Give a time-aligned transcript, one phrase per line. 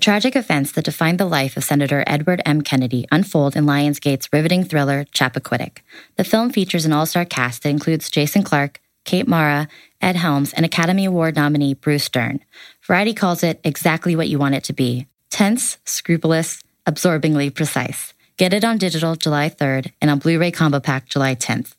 [0.00, 2.62] tragic events that defined the life of Senator Edward M.
[2.62, 5.78] Kennedy unfold in Lionsgate's riveting thriller Chappaquiddick.
[6.16, 9.68] The film features an all star cast that includes Jason Clarke, Kate Mara,
[10.00, 12.40] Ed Helms, and Academy Award nominee Bruce Dern.
[12.86, 18.14] Variety calls it exactly what you want it to be tense, scrupulous, absorbingly precise.
[18.36, 21.74] Get it on digital July 3rd and on Blu ray Combo Pack July 10th.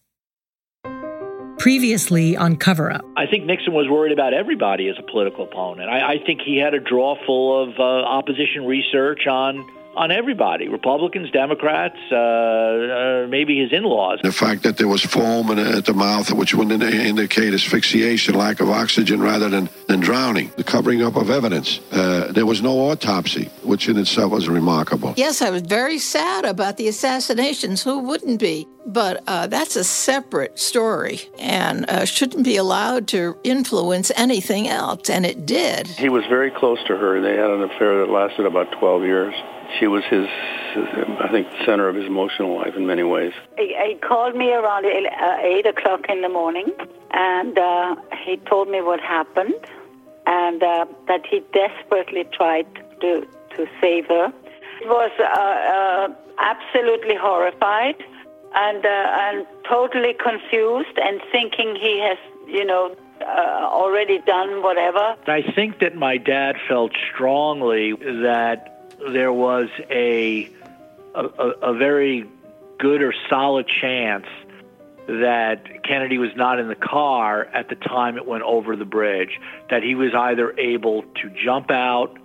[1.62, 3.06] Previously on Cover Up.
[3.16, 5.92] I think Nixon was worried about everybody as a political opponent.
[5.92, 9.64] I, I think he had a draw full of uh, opposition research on
[9.96, 14.20] on everybody Republicans, Democrats, uh, uh, maybe his in laws.
[14.24, 18.70] The fact that there was foam at the mouth, which would indicate asphyxiation, lack of
[18.70, 21.80] oxygen rather than, than drowning, the covering up of evidence.
[21.92, 25.14] Uh, there was no autopsy, which in itself was remarkable.
[25.18, 27.84] Yes, I was very sad about the assassinations.
[27.84, 28.68] Who wouldn't be?
[28.86, 35.10] But uh, that's a separate story and uh, shouldn't be allowed to influence anything else,
[35.10, 35.88] and it did.
[35.88, 37.22] He was very close to her.
[37.22, 39.36] They had an affair that lasted about 12 years
[39.80, 40.28] she was his,
[41.20, 43.34] I think, center of his emotional life in many ways.
[43.58, 46.68] He, he called me around uh, 8 o'clock in the morning,
[47.12, 49.56] and uh, he told me what happened,
[50.26, 52.68] and uh, that he desperately tried
[53.02, 54.34] to, to save her.
[54.80, 56.08] He was uh, uh,
[56.40, 57.96] absolutely horrified
[58.56, 65.16] and, uh, and totally confused and thinking he has, you know, uh, already done whatever.
[65.28, 70.50] I think that my dad felt strongly that there was a,
[71.16, 72.30] a, a very
[72.80, 74.26] good or solid chance
[75.08, 79.40] that Kennedy was not in the car at the time it went over the bridge,
[79.70, 82.18] that he was either able to jump out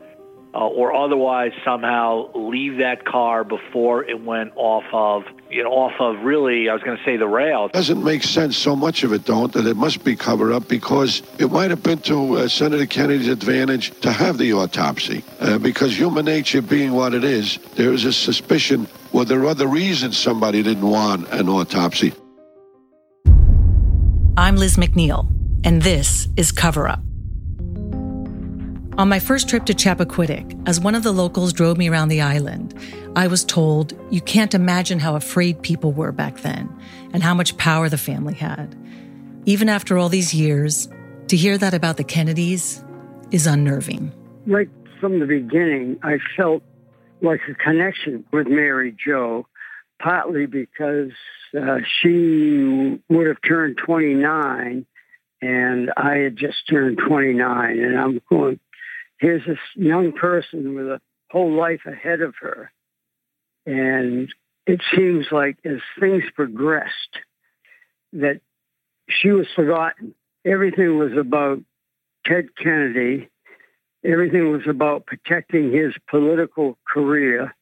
[0.57, 5.93] uh, or otherwise somehow leave that car before it went off of you know off
[6.01, 7.69] of really I was going to say the rail.
[7.69, 8.57] Doesn't make sense.
[8.57, 11.83] So much of it don't that it must be covered up because it might have
[11.83, 16.93] been to uh, Senator Kennedy's advantage to have the autopsy uh, because human nature being
[16.93, 18.89] what it is, there is a suspicion.
[19.13, 22.15] Well, there are other reasons somebody didn't want an autopsy.
[24.39, 25.29] I'm Liz McNeil,
[25.65, 27.06] and this is Cover Up.
[28.99, 32.23] On my first trip to Chappaquiddick, as one of the locals drove me around the
[32.23, 32.75] island,
[33.15, 36.75] I was told you can't imagine how afraid people were back then
[37.13, 38.75] and how much power the family had.
[39.45, 40.89] Even after all these years,
[41.29, 42.83] to hear that about the Kennedys
[43.33, 44.13] is unnerving.
[44.47, 46.63] Right from the beginning, I felt
[47.21, 49.47] like a connection with Mary Jo,
[50.03, 51.13] partly because
[51.55, 54.87] uh, she would have turned 29
[55.43, 58.59] and I had just turned 29, and I'm going,
[59.19, 61.01] here's this young person with a
[61.31, 62.71] whole life ahead of her.
[63.65, 64.33] And
[64.67, 67.19] it seems like as things progressed,
[68.13, 68.41] that
[69.09, 70.15] she was forgotten.
[70.45, 71.61] Everything was about
[72.25, 73.29] Ted Kennedy.
[74.05, 77.55] Everything was about protecting his political career.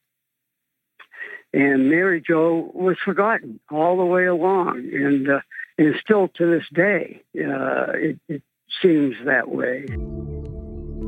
[1.53, 4.89] And Mary Jo was forgotten all the way along.
[4.93, 5.39] And, uh,
[5.77, 8.43] and still to this day, uh, it, it
[8.81, 9.85] seems that way.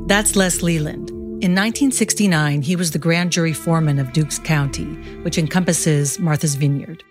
[0.08, 1.10] That's Les Leland.
[1.10, 4.86] In 1969, he was the grand jury foreman of Dukes County,
[5.24, 7.04] which encompasses Martha's Vineyard.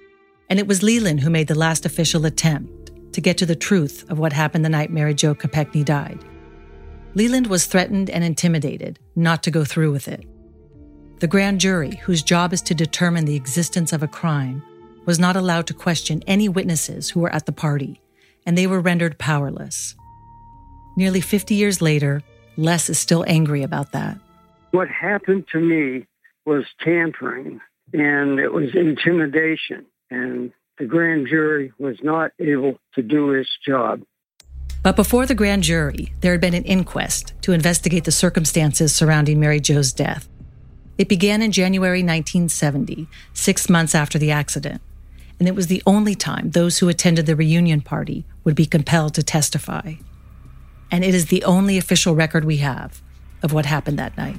[0.49, 4.11] And it was Leland who made the last official attempt to get to the truth
[4.11, 6.25] of what happened the night Mary Jo Kopechne died.
[7.15, 10.25] Leland was threatened and intimidated not to go through with it.
[11.21, 14.63] The grand jury, whose job is to determine the existence of a crime,
[15.05, 18.01] was not allowed to question any witnesses who were at the party,
[18.47, 19.95] and they were rendered powerless.
[20.97, 22.23] Nearly 50 years later,
[22.57, 24.19] Les is still angry about that.
[24.71, 26.07] What happened to me
[26.45, 27.61] was tampering
[27.93, 34.03] and it was intimidation, and the grand jury was not able to do its job.
[34.83, 39.41] But before the grand jury, there had been an inquest to investigate the circumstances surrounding
[39.41, 40.29] Mary Jo's death.
[40.99, 44.81] It began in January 1970, six months after the accident,
[45.39, 49.15] and it was the only time those who attended the reunion party would be compelled
[49.15, 49.95] to testify
[50.91, 53.03] and it is the only official record we have
[53.43, 54.39] of what happened that night.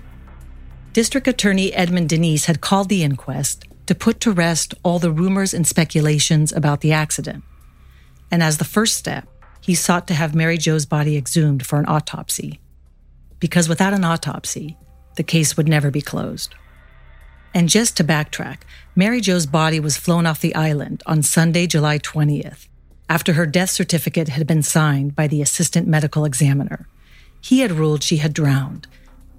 [0.94, 5.54] District Attorney Edmund Dinis had called the inquest to put to rest all the rumors
[5.54, 7.44] and speculations about the accident.
[8.32, 9.28] And as the first step,
[9.62, 12.60] he sought to have Mary Jo's body exhumed for an autopsy.
[13.40, 14.78] Because without an autopsy,
[15.16, 16.56] the case would never be closed.
[17.54, 18.60] And just to backtrack,
[18.96, 22.67] Mary Jo's body was flown off the island on Sunday, July 20th,
[23.10, 26.88] after her death certificate had been signed by the assistant medical examiner.
[27.42, 28.88] He had ruled she had drowned,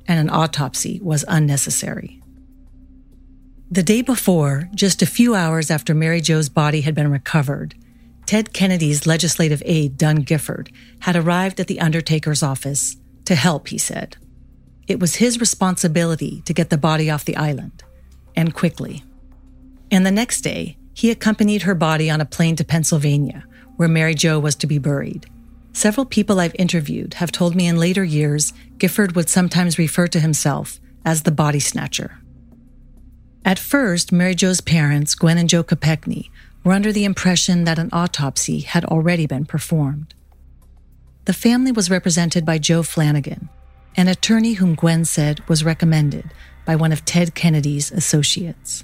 [0.06, 2.23] and an autopsy was unnecessary.
[3.70, 7.75] The day before, just a few hours after Mary Jo's body had been recovered,
[8.25, 13.76] Ted Kennedy's legislative aide, Dun Gifford, had arrived at the undertaker's office to help, he
[13.79, 14.17] said.
[14.87, 17.85] It was his responsibility to get the body off the island,
[18.35, 19.05] and quickly.
[19.91, 23.44] And the next day, he accompanied her body on a plane to Pennsylvania,
[23.79, 25.31] where Mary Jo was to be buried.
[25.73, 30.19] Several people I've interviewed have told me in later years Gifford would sometimes refer to
[30.19, 32.19] himself as the body snatcher.
[33.45, 36.29] At first, Mary Jo's parents, Gwen and Joe Kopechne,
[36.65, 40.13] were under the impression that an autopsy had already been performed.
[41.27, 43.49] The family was represented by Joe Flanagan,
[43.97, 46.33] an attorney whom Gwen said was recommended
[46.67, 48.83] by one of Ted Kennedy's associates.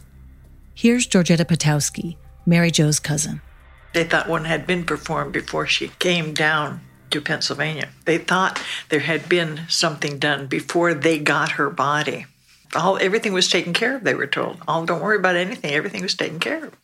[0.74, 3.42] Here's Georgetta Potoski, Mary Jo's cousin.
[3.94, 6.80] They thought one had been performed before she came down
[7.10, 7.90] to Pennsylvania.
[8.04, 12.26] They thought there had been something done before they got her body.
[12.74, 14.60] All everything was taken care of, they were told.
[14.66, 16.76] All don't worry about anything, everything was taken care of.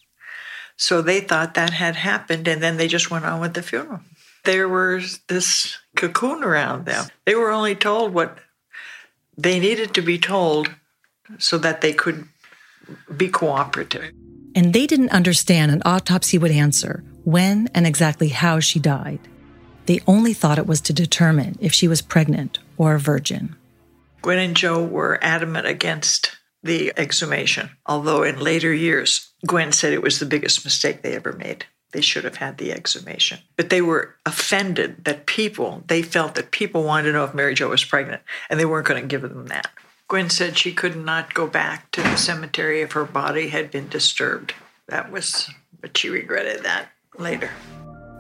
[0.76, 4.00] So they thought that had happened and then they just went on with the funeral.
[4.44, 7.06] There was this cocoon around them.
[7.26, 8.38] They were only told what
[9.36, 10.70] they needed to be told
[11.38, 12.28] so that they could
[13.14, 14.12] be cooperative.
[14.54, 19.20] And they didn't understand an autopsy would answer when and exactly how she died.
[19.86, 23.56] They only thought it was to determine if she was pregnant or a virgin.
[24.22, 30.02] Gwen and Joe were adamant against the exhumation, although in later years, Gwen said it
[30.02, 31.64] was the biggest mistake they ever made.
[31.92, 33.40] They should have had the exhumation.
[33.56, 37.54] But they were offended that people, they felt that people wanted to know if Mary
[37.54, 39.70] Jo was pregnant, and they weren't going to give them that.
[40.10, 43.88] Gwen said she could not go back to the cemetery if her body had been
[43.88, 44.54] disturbed.
[44.88, 45.48] That was,
[45.80, 47.48] but she regretted that later.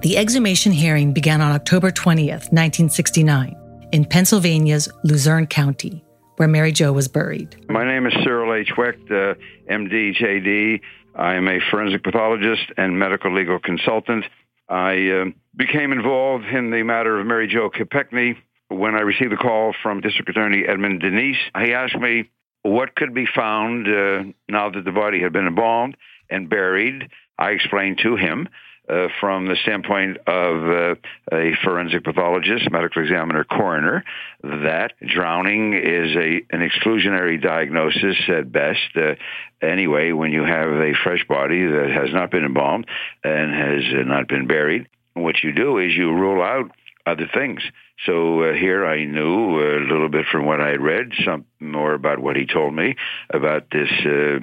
[0.02, 3.56] The exhumation hearing began on October 20th, 1969,
[3.90, 6.04] in Pennsylvania's Luzerne County,
[6.36, 7.56] where Mary Jo was buried.
[7.68, 8.70] My name is Cyril H.
[8.78, 9.34] Wecht, uh,
[9.68, 10.80] MD, JD.
[11.16, 14.24] I am a forensic pathologist and medical legal consultant.
[14.68, 15.24] I uh,
[15.56, 18.36] became involved in the matter of Mary Jo Kopechne
[18.70, 21.36] when I received a call from District Attorney Edmund Dinis.
[21.60, 22.30] He asked me
[22.62, 25.96] what could be found uh, now that the body had been embalmed
[26.30, 27.10] and buried.
[27.36, 28.48] I explained to him
[28.88, 30.94] uh, from the standpoint of uh,
[31.36, 34.04] a forensic pathologist, medical examiner, coroner,
[34.42, 38.96] that drowning is a an exclusionary diagnosis at best.
[38.96, 39.14] Uh,
[39.60, 42.86] anyway, when you have a fresh body that has not been embalmed
[43.24, 46.70] and has not been buried, what you do is you rule out
[47.06, 47.62] other things.
[48.06, 52.18] So uh, here I knew a little bit from what I read, some more about
[52.18, 52.96] what he told me
[53.28, 54.38] about this uh,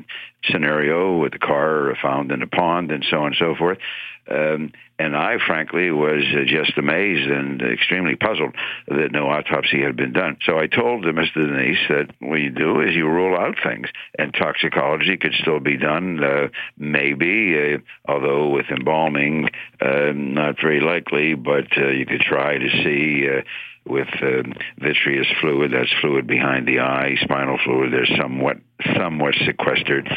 [0.46, 3.80] scenario with the car found in a pond and so on and so forth.
[4.30, 8.56] Um, and I, frankly, was uh, just amazed and extremely puzzled
[8.88, 10.38] that no autopsy had been done.
[10.44, 11.38] So I told uh, Mr.
[11.38, 13.88] Dinis that what you do is you rule out things,
[14.18, 16.48] and toxicology could still be done, uh,
[16.78, 22.70] maybe, uh, although with embalming, uh, not very likely, but uh, you could try to
[22.84, 23.28] see
[23.90, 24.44] with uh,
[24.78, 28.58] vitreous fluid, that's fluid behind the eye, spinal fluid, there's somewhat
[28.96, 30.08] somewhat sequestered.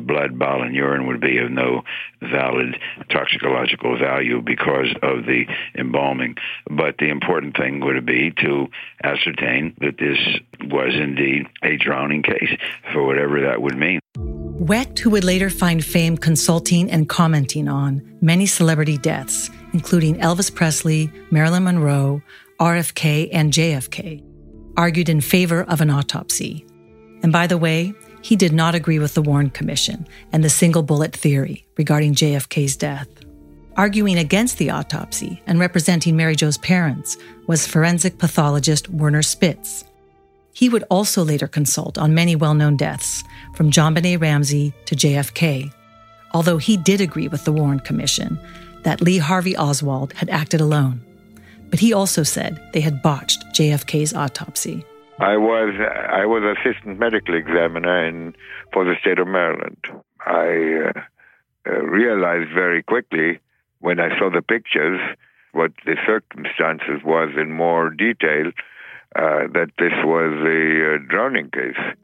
[0.00, 1.82] Blood, bile, and urine would be of no
[2.22, 2.78] valid
[3.10, 5.44] toxicological value because of the
[5.74, 6.36] embalming.
[6.70, 8.68] But the important thing would be to
[9.02, 10.18] ascertain that this
[10.70, 12.56] was indeed a drowning case,
[12.92, 14.00] for whatever that would mean.
[14.16, 20.52] Wecht, who would later find fame consulting and commenting on many celebrity deaths, including Elvis
[20.52, 22.22] Presley, Marilyn Monroe,
[22.58, 24.22] RFK, and JFK,
[24.76, 26.66] argued in favor of an autopsy.
[27.22, 30.82] And by the way, he did not agree with the Warren Commission and the single
[30.82, 33.08] bullet theory regarding JFK's death.
[33.76, 39.84] Arguing against the autopsy and representing Mary Jo's parents was forensic pathologist Werner Spitz.
[40.54, 43.22] He would also later consult on many well known deaths,
[43.54, 45.70] from JonBenét Ramsey to JFK,
[46.32, 48.38] although he did agree with the Warren Commission
[48.82, 51.02] that Lee Harvey Oswald had acted alone.
[51.70, 54.84] But he also said they had botched JFK's autopsy.
[55.18, 58.34] I was I was assistant medical examiner in
[58.72, 59.78] for the state of Maryland.
[60.26, 61.00] I uh,
[61.66, 63.40] uh, realized very quickly
[63.80, 65.00] when I saw the pictures
[65.52, 68.52] what the circumstances was in more detail
[69.16, 71.96] uh, that this was a uh, drowning case.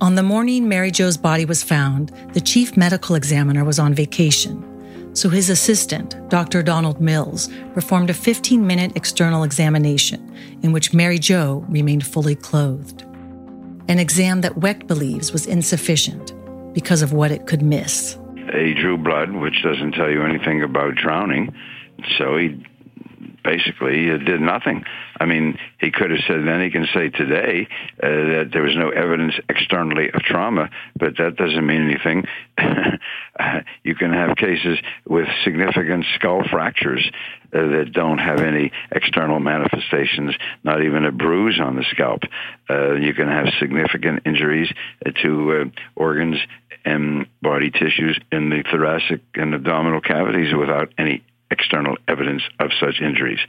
[0.00, 4.71] On the morning Mary Jo's body was found, the chief medical examiner was on vacation
[5.14, 6.62] so his assistant, Dr.
[6.62, 13.02] Donald Mills, performed a 15 minute external examination in which Mary Jo remained fully clothed.
[13.88, 16.32] An exam that Wecht believes was insufficient
[16.72, 18.16] because of what it could miss.
[18.54, 21.54] He drew blood, which doesn't tell you anything about drowning,
[22.18, 22.64] so he
[23.42, 24.84] basically did nothing.
[25.18, 27.68] I mean, he could have said then, he can say today
[28.02, 32.24] uh, that there was no evidence externally of trauma, but that doesn't mean anything.
[33.84, 37.08] you can have cases with significant skull fractures
[37.54, 40.34] uh, that don't have any external manifestations,
[40.64, 42.22] not even a bruise on the scalp.
[42.68, 44.72] Uh, you can have significant injuries
[45.22, 46.38] to uh, organs
[46.84, 51.22] and body tissues in the thoracic and abdominal cavities without any
[51.52, 53.40] external evidence of such injuries.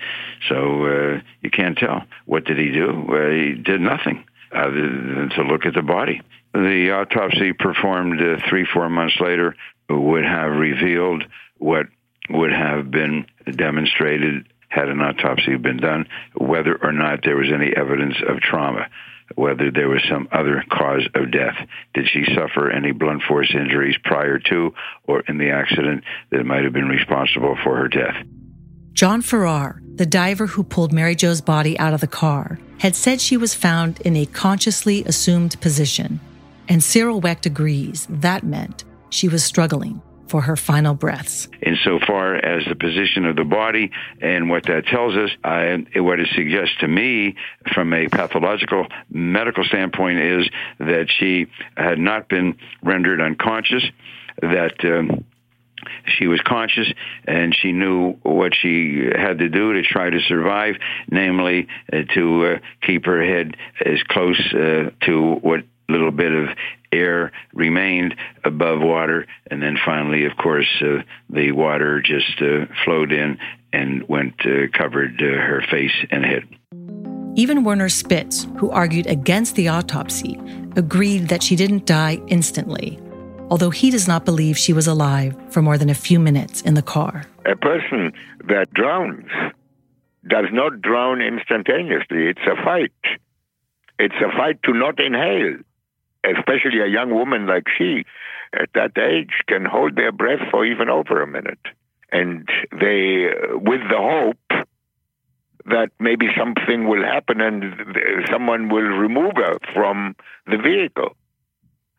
[0.49, 2.03] So uh, you can't tell.
[2.25, 2.89] What did he do?
[3.09, 6.21] Uh, he did nothing other than to look at the body.
[6.53, 9.55] The autopsy performed uh, three, four months later
[9.89, 11.23] would have revealed
[11.57, 11.87] what
[12.29, 17.71] would have been demonstrated had an autopsy been done, whether or not there was any
[17.75, 18.87] evidence of trauma
[19.35, 21.55] whether there was some other cause of death.
[21.93, 24.73] Did she suffer any blunt force injuries prior to
[25.07, 28.15] or in the accident that might have been responsible for her death?
[28.93, 33.19] John Farrar, the diver who pulled Mary Jo's body out of the car, had said
[33.19, 36.19] she was found in a consciously assumed position.
[36.69, 41.47] And Cyril Wecht agrees that meant she was struggling for her final breaths.
[41.61, 46.29] Insofar as the position of the body and what that tells us, I, what it
[46.35, 47.35] suggests to me
[47.73, 50.49] from a pathological medical standpoint is
[50.79, 53.83] that she had not been rendered unconscious,
[54.41, 54.83] that.
[54.83, 55.25] Um,
[56.17, 56.87] she was conscious
[57.25, 60.75] and she knew what she had to do to try to survive,
[61.11, 66.49] namely uh, to uh, keep her head as close uh, to what little bit of
[66.93, 73.11] air remained above water, and then finally, of course, uh, the water just uh, flowed
[73.11, 73.37] in
[73.73, 76.43] and went uh, covered uh, her face and head.
[77.35, 80.39] Even Werner Spitz, who argued against the autopsy,
[80.75, 82.99] agreed that she didn't die instantly,
[83.49, 86.75] although he does not believe she was alive for more than a few minutes in
[86.75, 87.25] the car.
[87.45, 88.13] A person
[88.47, 89.25] that drowns
[90.27, 92.27] does not drown instantaneously.
[92.27, 92.93] It's a fight.
[93.97, 95.57] It's a fight to not inhale
[96.23, 98.05] especially a young woman like she,
[98.53, 101.59] at that age, can hold their breath for even over a minute.
[102.11, 104.67] And they, with the hope
[105.65, 107.63] that maybe something will happen and
[108.29, 110.15] someone will remove her from
[110.45, 111.15] the vehicle.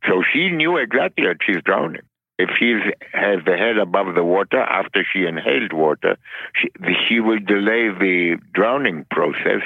[0.07, 2.03] So she knew exactly that she's drowning.
[2.37, 2.73] If she
[3.13, 6.17] has the head above the water after she inhaled water,
[6.61, 6.69] she,
[7.09, 9.63] she will delay the drowning process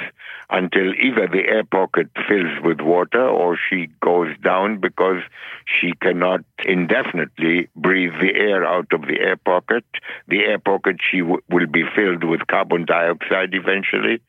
[0.51, 5.21] until either the air pocket fills with water or she goes down because
[5.65, 9.83] she cannot indefinitely breathe the air out of the air pocket.
[10.27, 14.21] The air pocket she w- will be filled with carbon dioxide eventually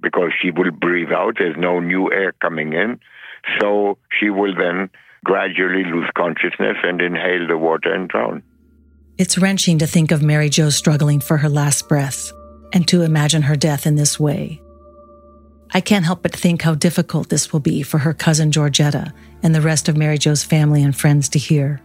[0.00, 1.36] because she will breathe out.
[1.38, 3.00] There's no new air coming in.
[3.60, 4.90] So she will then
[5.26, 8.44] gradually lose consciousness and inhale the water and drown.
[9.18, 12.32] It's wrenching to think of Mary Jo struggling for her last breaths
[12.72, 14.62] and to imagine her death in this way.
[15.74, 19.52] I can't help but think how difficult this will be for her cousin Georgetta and
[19.52, 21.82] the rest of Mary Jo's family and friends to hear.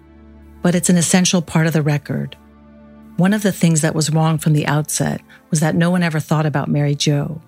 [0.62, 2.38] But it's an essential part of the record.
[3.18, 5.20] One of the things that was wrong from the outset
[5.50, 7.42] was that no one ever thought about Mary Jo.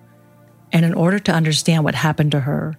[0.72, 2.76] And in order to understand what happened to her,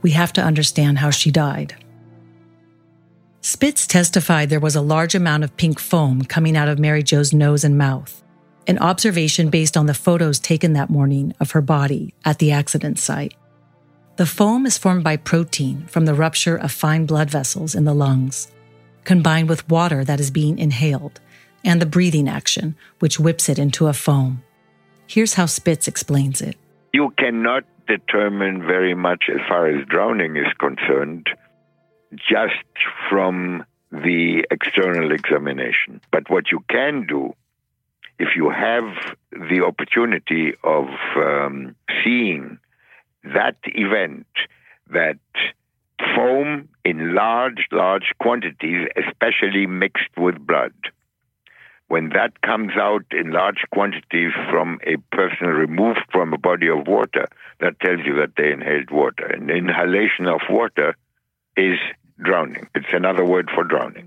[0.00, 1.74] we have to understand how she died.
[3.42, 7.32] Spitz testified there was a large amount of pink foam coming out of Mary Jo's
[7.32, 8.22] nose and mouth,
[8.66, 12.98] an observation based on the photos taken that morning of her body at the accident
[12.98, 13.34] site.
[14.16, 17.94] The foam is formed by protein from the rupture of fine blood vessels in the
[17.94, 18.48] lungs,
[19.04, 21.18] combined with water that is being inhaled,
[21.64, 24.42] and the breathing action, which whips it into a foam.
[25.06, 26.58] Here's how Spitz explains it.
[26.92, 31.26] You cannot determine very much as far as drowning is concerned
[32.14, 32.64] just
[33.08, 36.00] from the external examination.
[36.12, 37.34] But what you can do,
[38.18, 38.84] if you have
[39.32, 40.86] the opportunity of
[41.16, 41.74] um,
[42.04, 42.58] seeing
[43.24, 44.26] that event,
[44.92, 45.18] that
[46.14, 50.72] foam in large, large quantities, especially mixed with blood,
[51.88, 56.86] when that comes out in large quantities from a person removed from a body of
[56.86, 57.26] water,
[57.60, 59.26] that tells you that they inhaled water.
[59.26, 60.94] And inhalation of water
[61.56, 61.78] is
[62.22, 62.68] drowning.
[62.74, 64.06] It's another word for drowning.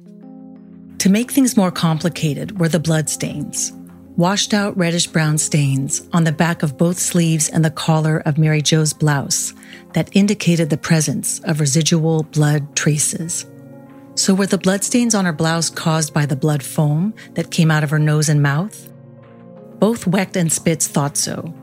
[1.00, 3.73] To make things more complicated were the blood stains.
[4.15, 8.38] Washed out reddish brown stains on the back of both sleeves and the collar of
[8.38, 9.53] Mary Jo's blouse
[9.93, 13.45] that indicated the presence of residual blood traces.
[14.15, 17.83] So, were the bloodstains on her blouse caused by the blood foam that came out
[17.83, 18.88] of her nose and mouth?
[19.79, 21.53] Both Wecht and Spitz thought so.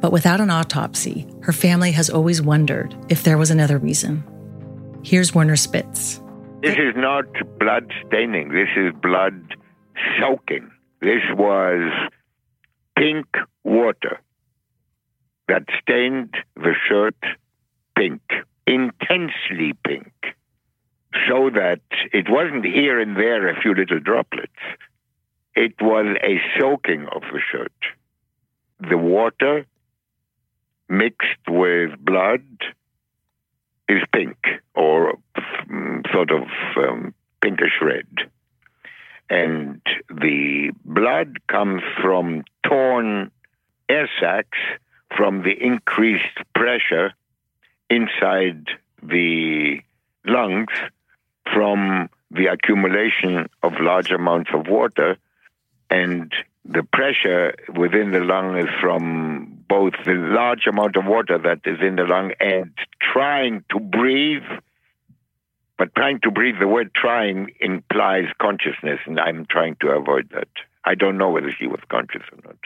[0.00, 4.24] But without an autopsy, her family has always wondered if there was another reason.
[5.04, 6.22] Here's Werner Spitz.
[6.62, 7.26] This is not
[7.58, 8.48] blood staining.
[8.48, 9.54] This is blood
[10.18, 10.70] soaking.
[11.02, 11.92] This was
[12.96, 13.26] pink
[13.64, 14.22] water
[15.46, 17.16] that stained the shirt
[17.94, 18.22] pink,
[18.66, 20.10] intensely pink,
[21.28, 21.82] so that
[22.14, 24.52] it wasn't here and there a few little droplets.
[25.54, 27.72] It was a soaking of the shirt.
[28.80, 29.66] The water
[30.88, 32.42] mixed with blood
[33.88, 34.36] is pink
[34.74, 35.18] or
[35.68, 36.42] mm, sort of
[36.76, 38.06] um, pinkish red.
[39.30, 43.30] And the blood comes from torn
[43.88, 44.58] air sacs
[45.16, 47.12] from the increased pressure
[47.90, 48.66] inside
[49.02, 49.80] the
[50.26, 50.72] lungs
[51.52, 55.16] from the accumulation of large amounts of water
[55.90, 56.32] and
[56.64, 61.80] the pressure within the lung is from both the large amount of water that is
[61.82, 62.70] in the lung and
[63.12, 64.48] trying to breathe.
[65.76, 70.46] But trying to breathe, the word trying implies consciousness, and I'm trying to avoid that.
[70.84, 72.60] I don't know whether she was conscious or not.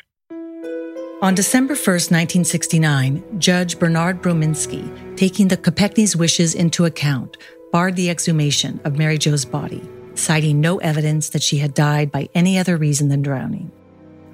[1.22, 4.84] On December 1st, 1969, Judge Bernard Brominski,
[5.16, 7.38] taking the Kopechne's wishes into account,
[7.72, 9.82] barred the exhumation of Mary Jo's body,
[10.14, 13.72] citing no evidence that she had died by any other reason than drowning.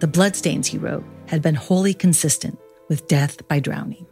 [0.00, 4.07] The bloodstains, he wrote, had been wholly consistent with death by drowning.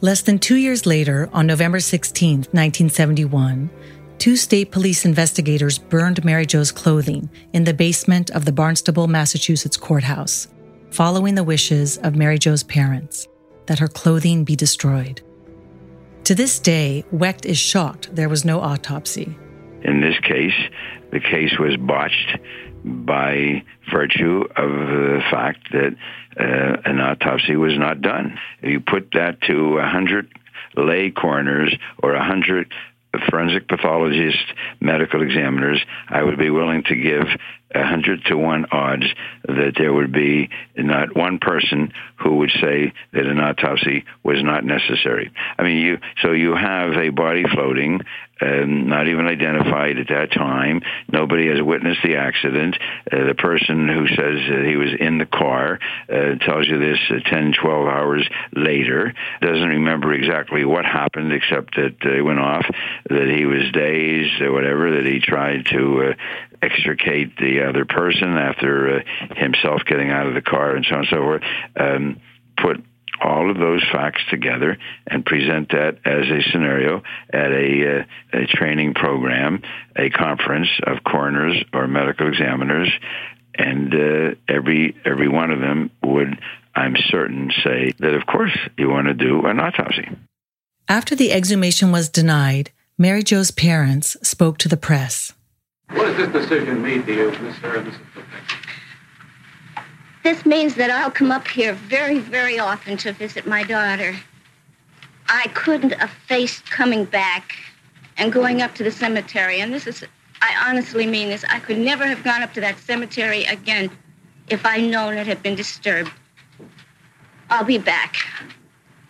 [0.00, 3.70] Less than two years later, on November 16, 1971,
[4.18, 9.76] two state police investigators burned Mary Jo's clothing in the basement of the Barnstable, Massachusetts
[9.76, 10.48] courthouse
[10.90, 13.28] following the wishes of Mary Jo's parents
[13.66, 15.22] that her clothing be destroyed.
[16.24, 19.36] To this day, Wecht is shocked there was no autopsy.
[19.82, 20.54] In this case,
[21.12, 22.38] the case was botched
[22.84, 23.62] by
[23.92, 25.96] virtue of the fact that
[26.38, 28.38] uh, an autopsy was not done.
[28.62, 30.28] If you put that to a hundred
[30.76, 32.72] lay coroners or a hundred
[33.28, 34.44] forensic pathologists,
[34.80, 37.26] medical examiners, I would be willing to give
[37.74, 39.06] a hundred to one odds
[39.44, 44.64] that there would be not one person who would say that an autopsy was not
[44.64, 45.32] necessary.
[45.58, 48.00] I mean, you so you have a body floating,
[48.42, 50.82] um, not even identified at that time.
[51.12, 52.76] Nobody has witnessed the accident.
[53.10, 56.98] Uh, the person who says that he was in the car uh, tells you this
[57.10, 59.12] uh, 10, 12 hours later.
[59.40, 62.64] Doesn't remember exactly what happened except that uh, it went off,
[63.08, 66.14] that he was dazed or whatever, that he tried to uh,
[66.62, 71.00] extricate the other person after uh, himself getting out of the car and so on
[71.00, 71.42] and so forth.
[71.76, 72.20] Um,
[72.56, 72.84] put
[73.22, 78.46] all of those facts together and present that as a scenario at a, uh, a
[78.46, 79.62] training program,
[79.96, 82.90] a conference of coroners or medical examiners,
[83.54, 86.40] and uh, every every one of them would,
[86.74, 90.08] I'm certain, say that of course you want to do an autopsy.
[90.88, 95.32] After the exhumation was denied, Mary Jo's parents spoke to the press.
[95.92, 97.78] What does this decision mean to you, Mr.
[97.78, 98.00] and Mrs.
[100.22, 104.14] This means that I'll come up here very, very often to visit my daughter.
[105.28, 107.54] I couldn't have faced coming back
[108.16, 109.60] and going up to the cemetery.
[109.60, 110.04] And this is,
[110.42, 113.90] I honestly mean this, I could never have gone up to that cemetery again
[114.48, 116.12] if I'd known it had been disturbed.
[117.48, 118.16] I'll be back.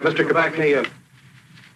[0.00, 0.26] Mr.
[0.26, 0.88] Kopechne, uh,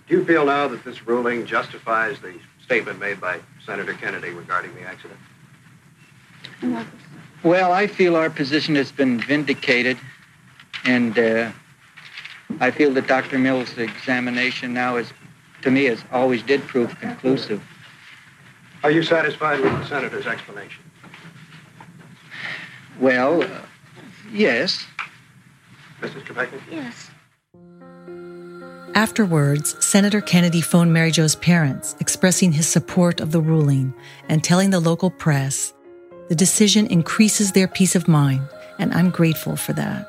[0.09, 2.35] do you feel now that this ruling justifies the
[2.65, 5.21] statement made by Senator Kennedy regarding the accident?
[7.43, 9.99] Well, I feel our position has been vindicated,
[10.85, 11.51] and uh,
[12.61, 13.39] I feel that Dr.
[13.39, 15.13] Mills' examination now is,
[15.63, 17.63] to me, has always did prove conclusive.
[18.83, 20.83] Are you satisfied with the senator's explanation?
[22.99, 23.49] Well, uh,
[24.33, 24.87] yes.
[26.01, 26.25] Mrs.
[26.25, 26.61] Kopechne?
[26.71, 27.11] Yes.
[28.95, 33.93] Afterwards, Senator Kennedy phoned Mary Jo's parents, expressing his support of the ruling
[34.29, 35.75] and telling the local press,
[36.29, 40.09] the decision increases their peace of mind, and I'm grateful for that.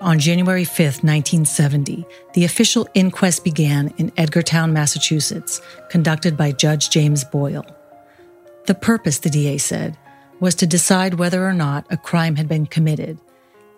[0.00, 7.22] On January 5, 1970, the official inquest began in Edgartown, Massachusetts, conducted by Judge James
[7.22, 7.64] Boyle.
[8.66, 9.96] The purpose, the DA said,
[10.40, 13.18] was to decide whether or not a crime had been committed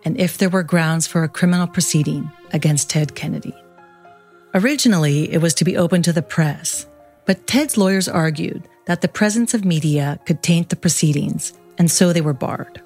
[0.07, 3.55] and if there were grounds for a criminal proceeding against Ted Kennedy.
[4.55, 6.87] Originally, it was to be open to the press,
[7.27, 12.13] but Ted's lawyers argued that the presence of media could taint the proceedings, and so
[12.13, 12.81] they were barred.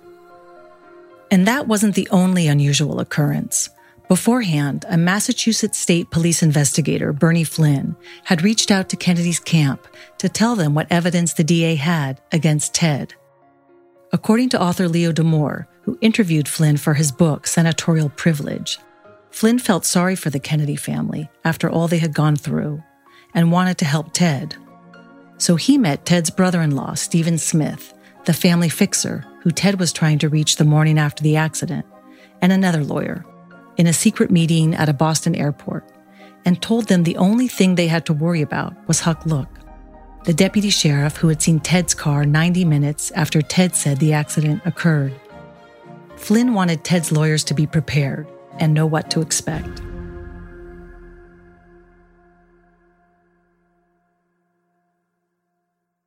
[1.30, 3.68] And that wasn't the only unusual occurrence.
[4.08, 10.30] Beforehand, a Massachusetts state police investigator, Bernie Flynn, had reached out to Kennedy's camp to
[10.30, 13.12] tell them what evidence the DA had against Ted.
[14.10, 18.78] According to author Leo Damore, who interviewed Flynn for his book, Senatorial Privilege,
[19.30, 22.82] Flynn felt sorry for the Kennedy family after all they had gone through
[23.34, 24.56] and wanted to help Ted.
[25.38, 29.92] So he met Ted's brother in law, Stephen Smith, the family fixer who Ted was
[29.92, 31.86] trying to reach the morning after the accident,
[32.42, 33.24] and another lawyer
[33.76, 35.90] in a secret meeting at a Boston airport
[36.44, 39.48] and told them the only thing they had to worry about was Huck Look,
[40.24, 44.62] the deputy sheriff who had seen Ted's car 90 minutes after Ted said the accident
[44.64, 45.14] occurred.
[46.16, 48.26] Flynn wanted Ted's lawyers to be prepared
[48.58, 49.82] and know what to expect.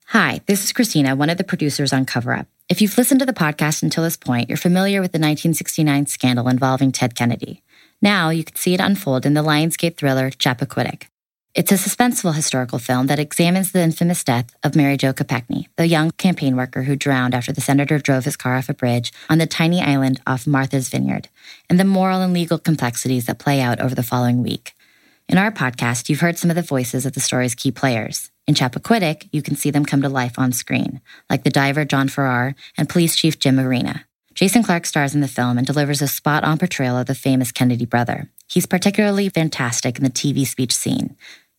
[0.07, 2.47] Hi, this is Christina, one of the producers on Cover Up.
[2.67, 6.49] If you've listened to the podcast until this point, you're familiar with the 1969 scandal
[6.49, 7.63] involving Ted Kennedy.
[8.01, 11.10] Now you can see it unfold in the Lionsgate thriller Chappaquiddick.
[11.53, 15.85] It's a suspenseful historical film that examines the infamous death of Mary Jo Kopechne, the
[15.85, 19.37] young campaign worker who drowned after the senator drove his car off a bridge on
[19.37, 21.27] the tiny island off Martha's Vineyard,
[21.69, 24.75] and the moral and legal complexities that play out over the following week.
[25.27, 28.31] In our podcast, you've heard some of the voices of the story's key players.
[28.47, 32.07] In Chappaquiddick, you can see them come to life on screen, like the diver John
[32.07, 34.05] Farrar and police chief Jim Arena.
[34.33, 37.51] Jason Clarke stars in the film and delivers a spot on portrayal of the famous
[37.51, 38.29] Kennedy brother.
[38.51, 41.15] He's particularly fantastic in the TV speech scene.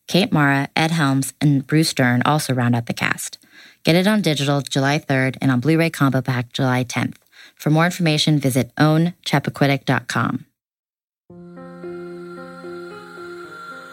[0.09, 3.39] Kate Mara, Ed Helms, and Bruce Dern also round out the cast.
[3.83, 7.17] Get it on digital July 3rd and on Blu ray Combo Pack July 10th.
[7.57, 10.45] For more information, visit ownchappaquiddick.com.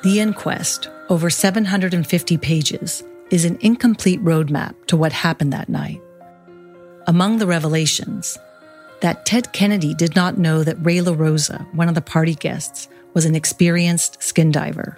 [0.03, 6.01] The Inquest, over 750 pages, is an incomplete roadmap to what happened that night.
[7.07, 8.37] Among the revelations,
[9.01, 13.25] that Ted Kennedy did not know that Ray LaRosa, one of the party guests, was
[13.25, 14.97] an experienced skin diver,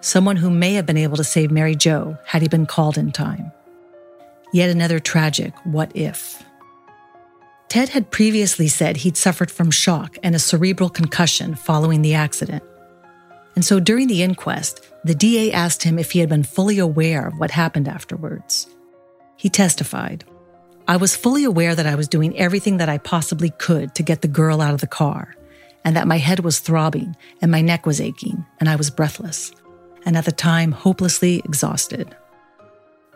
[0.00, 3.12] someone who may have been able to save Mary Jo had he been called in
[3.12, 3.50] time.
[4.52, 6.42] Yet another tragic what if.
[7.68, 12.62] Ted had previously said he'd suffered from shock and a cerebral concussion following the accident.
[13.54, 17.26] And so during the inquest, the DA asked him if he had been fully aware
[17.26, 18.66] of what happened afterwards.
[19.36, 20.24] He testified
[20.88, 24.22] I was fully aware that I was doing everything that I possibly could to get
[24.22, 25.34] the girl out of the car,
[25.84, 29.52] and that my head was throbbing and my neck was aching, and I was breathless,
[30.04, 32.16] and at the time, hopelessly exhausted.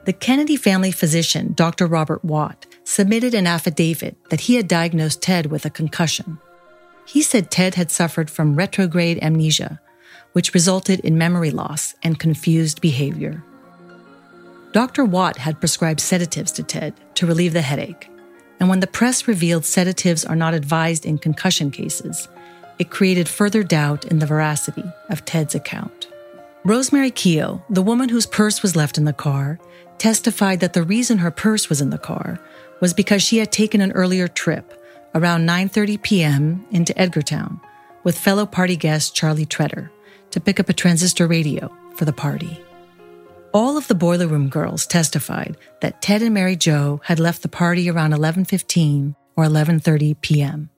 [0.05, 1.87] The Kennedy family physician, Dr.
[1.87, 6.39] Robert Watt, submitted an affidavit that he had diagnosed Ted with a concussion.
[7.05, 9.81] He said Ted had suffered from retrograde amnesia,
[10.33, 13.43] which resulted in memory loss and confused behavior.
[14.77, 15.07] Dr.
[15.07, 18.11] Watt had prescribed sedatives to Ted to relieve the headache,
[18.61, 22.29] and when the press revealed sedatives are not advised in concussion cases,
[22.79, 26.09] it created further doubt in the veracity of Ted's account.
[26.63, 29.59] Rosemary Keough, the woman whose purse was left in the car,
[29.97, 32.39] testified that the reason her purse was in the car
[32.83, 34.75] was because she had taken an earlier trip
[35.15, 36.67] around 9:30 p.m.
[36.71, 37.63] into Edgartown
[38.05, 39.89] with fellow party guest Charlie Tretter
[40.33, 42.63] to pick up a transistor radio for the party.
[43.57, 47.49] All of the boiler room girls testified that Ted and Mary Jo had left the
[47.49, 50.69] party around 11:15 or 11:30 p.m.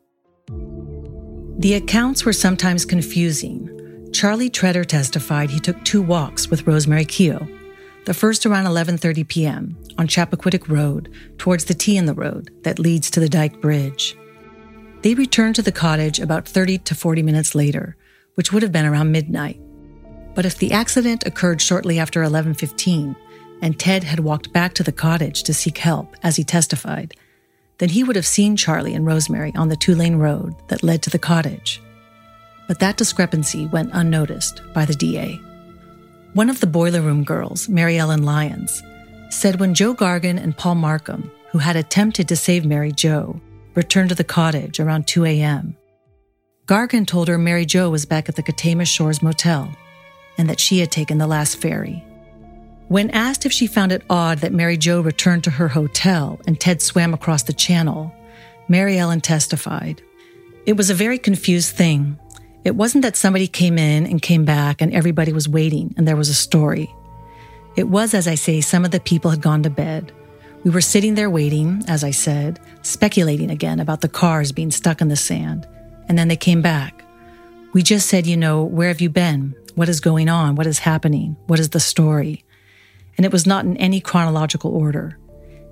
[1.58, 3.68] The accounts were sometimes confusing.
[4.12, 7.48] Charlie Tretter testified he took two walks with Rosemary Keough.
[8.04, 9.76] The first around 11:30 p.m.
[9.98, 14.16] on Chappaquiddick Road towards the T in the road that leads to the Dyke Bridge.
[15.02, 17.96] They returned to the cottage about 30 to 40 minutes later
[18.36, 19.60] which would have been around midnight.
[20.38, 23.16] But if the accident occurred shortly after 11:15
[23.60, 27.14] and Ted had walked back to the cottage to seek help as he testified,
[27.78, 31.10] then he would have seen Charlie and Rosemary on the two-lane road that led to
[31.10, 31.82] the cottage.
[32.68, 35.40] But that discrepancy went unnoticed by the DA.
[36.34, 38.80] One of the boiler room girls, Mary Ellen Lyons,
[39.30, 43.40] said when Joe Gargan and Paul Markham, who had attempted to save Mary Jo,
[43.74, 45.76] returned to the cottage around 2 a.m.,
[46.66, 49.76] Gargan told her Mary Jo was back at the Katamas Shores Motel
[50.38, 52.04] and that she had taken the last ferry.
[52.88, 56.58] When asked if she found it odd that Mary Jo returned to her hotel and
[56.58, 58.14] Ted swam across the channel,
[58.68, 60.00] Mary Ellen testified.
[60.64, 62.18] It was a very confused thing.
[62.64, 66.16] It wasn't that somebody came in and came back and everybody was waiting and there
[66.16, 66.94] was a story.
[67.76, 70.12] It was, as I say, some of the people had gone to bed.
[70.64, 75.00] We were sitting there waiting, as I said, speculating again about the cars being stuck
[75.00, 75.66] in the sand
[76.08, 77.04] and then they came back.
[77.74, 79.54] We just said, you know, where have you been?
[79.78, 80.56] What is going on?
[80.56, 81.36] What is happening?
[81.46, 82.44] What is the story?
[83.16, 85.16] And it was not in any chronological order.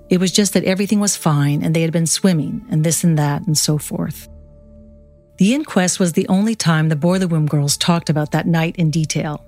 [0.09, 3.19] It was just that everything was fine and they had been swimming and this and
[3.19, 4.29] that and so forth.
[5.39, 8.93] The inquest was the only time the Boiler Room girls talked about that night in
[8.93, 9.45] detail.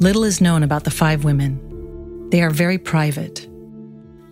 [0.00, 2.30] Little is known about the five women.
[2.30, 3.48] They are very private.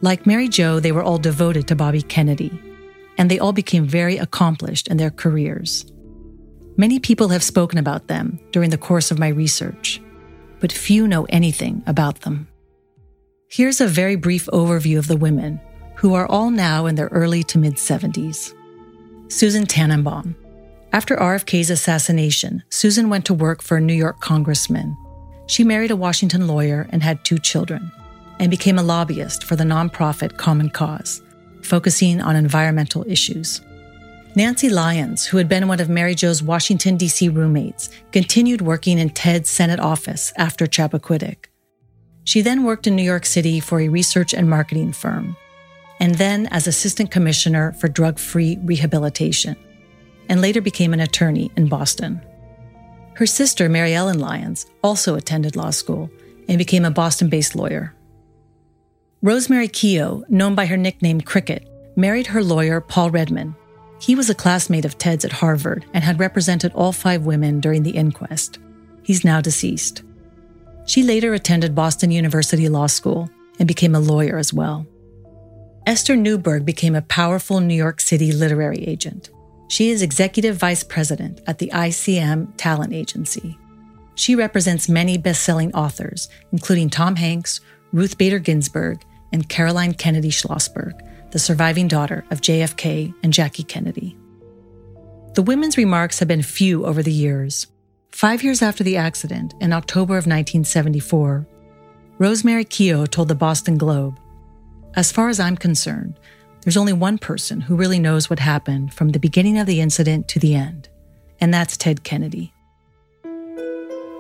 [0.01, 2.51] Like Mary Jo, they were all devoted to Bobby Kennedy
[3.16, 5.87] and they all became very accomplished in their careers.
[6.76, 10.00] Many people have spoken about them during the course of my research,
[10.58, 12.48] but few know anything about them.
[13.48, 15.61] Here's a very brief overview of the women,
[15.96, 18.54] who are all now in their early to mid 70s.
[19.28, 20.35] Susan Tannenbaum,
[20.92, 24.96] After RFK's assassination, Susan went to work for a New York congressman.
[25.46, 27.92] She married a Washington lawyer and had two children,
[28.38, 31.22] and became a lobbyist for the nonprofit Common Cause,
[31.62, 33.61] focusing on environmental issues.
[34.35, 37.29] Nancy Lyons, who had been one of Mary Jo's Washington, D.C.
[37.29, 41.47] roommates, continued working in Ted's Senate office after Chappaquiddick.
[42.25, 45.37] She then worked in New York City for a research and marketing firm,
[46.01, 49.55] and then as assistant commissioner for drug free rehabilitation
[50.31, 52.18] and later became an attorney in Boston.
[53.14, 56.11] Her sister, Mary Ellen Lyons, also attended law school
[56.49, 57.95] and became a Boston based lawyer.
[59.21, 63.55] Rosemary Keough, known by her nickname Cricket, married her lawyer, Paul Redman.
[64.02, 67.84] He was a classmate of Ted's at Harvard and had represented all five women during
[67.84, 68.58] the inquest.
[69.04, 70.02] He's now deceased.
[70.86, 74.88] She later attended Boston University Law School and became a lawyer as well.
[75.86, 79.30] Esther Newberg became a powerful New York City literary agent.
[79.68, 83.56] She is executive vice president at the ICM Talent Agency.
[84.16, 87.60] She represents many best selling authors, including Tom Hanks,
[87.92, 89.00] Ruth Bader Ginsburg,
[89.32, 91.00] and Caroline Kennedy Schlossberg,
[91.33, 94.16] the surviving daughter of JFK and Jackie Kennedy.
[95.35, 97.66] The women's remarks have been few over the years.
[98.11, 101.47] Five years after the accident, in October of 1974,
[102.18, 104.21] Rosemary Keough told the Boston Globe
[104.95, 106.21] As far as I'm concerned,
[106.61, 110.29] there's only one person who really knows what happened from the beginning of the incident
[110.29, 110.90] to the end,
[111.40, 112.53] and that's Ted Kennedy.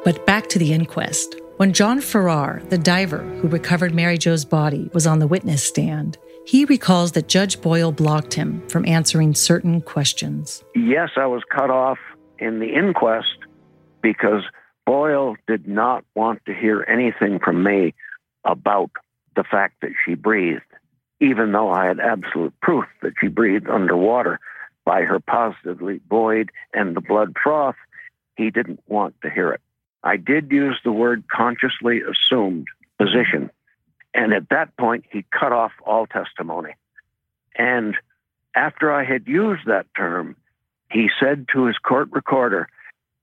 [0.02, 1.36] But back to the inquest.
[1.58, 6.16] When John Farrar, the diver who recovered Mary Jo's body, was on the witness stand,
[6.46, 10.62] he recalls that Judge Boyle blocked him from answering certain questions.
[10.74, 11.98] Yes, I was cut off
[12.38, 13.38] in the inquest
[14.02, 14.42] because
[14.86, 17.94] Boyle did not want to hear anything from me
[18.44, 18.90] about
[19.36, 20.62] the fact that she breathed
[21.22, 24.40] even though I had absolute proof that she breathed underwater
[24.84, 27.76] by her positively void and the blood froth,
[28.36, 29.60] he didn't want to hear it.
[30.02, 32.66] I did use the word consciously assumed
[32.98, 33.50] position.
[34.14, 36.74] And at that point, he cut off all testimony.
[37.56, 37.96] And
[38.54, 40.36] after I had used that term,
[40.90, 42.68] he said to his court recorder,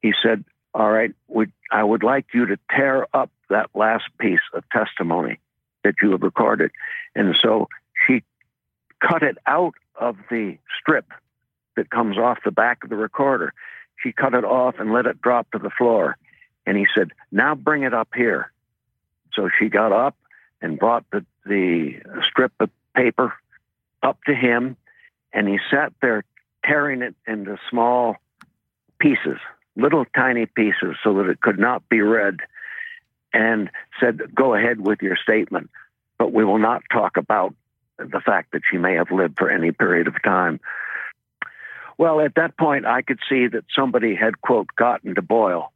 [0.01, 4.39] he said, All right, would, I would like you to tear up that last piece
[4.53, 5.39] of testimony
[5.83, 6.71] that you have recorded.
[7.15, 7.67] And so
[8.07, 8.23] she
[8.99, 11.11] cut it out of the strip
[11.75, 13.53] that comes off the back of the recorder.
[14.01, 16.17] She cut it off and let it drop to the floor.
[16.65, 18.51] And he said, Now bring it up here.
[19.33, 20.15] So she got up
[20.61, 23.33] and brought the, the strip of paper
[24.03, 24.77] up to him,
[25.33, 26.23] and he sat there
[26.65, 28.17] tearing it into small
[28.99, 29.37] pieces,
[29.75, 32.37] little tiny pieces, so that it could not be read,
[33.33, 33.69] and
[33.99, 35.69] said, Go ahead with your statement,
[36.17, 37.53] but we will not talk about
[37.97, 40.59] the fact that she may have lived for any period of time.
[41.97, 45.73] Well, at that point, I could see that somebody had, quote, gotten to Boyle.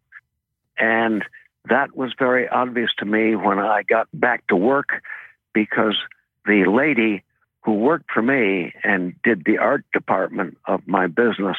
[0.78, 1.24] And
[1.70, 5.02] that was very obvious to me when I got back to work
[5.54, 5.98] because
[6.46, 7.24] the lady
[7.62, 11.58] who worked for me and did the art department of my business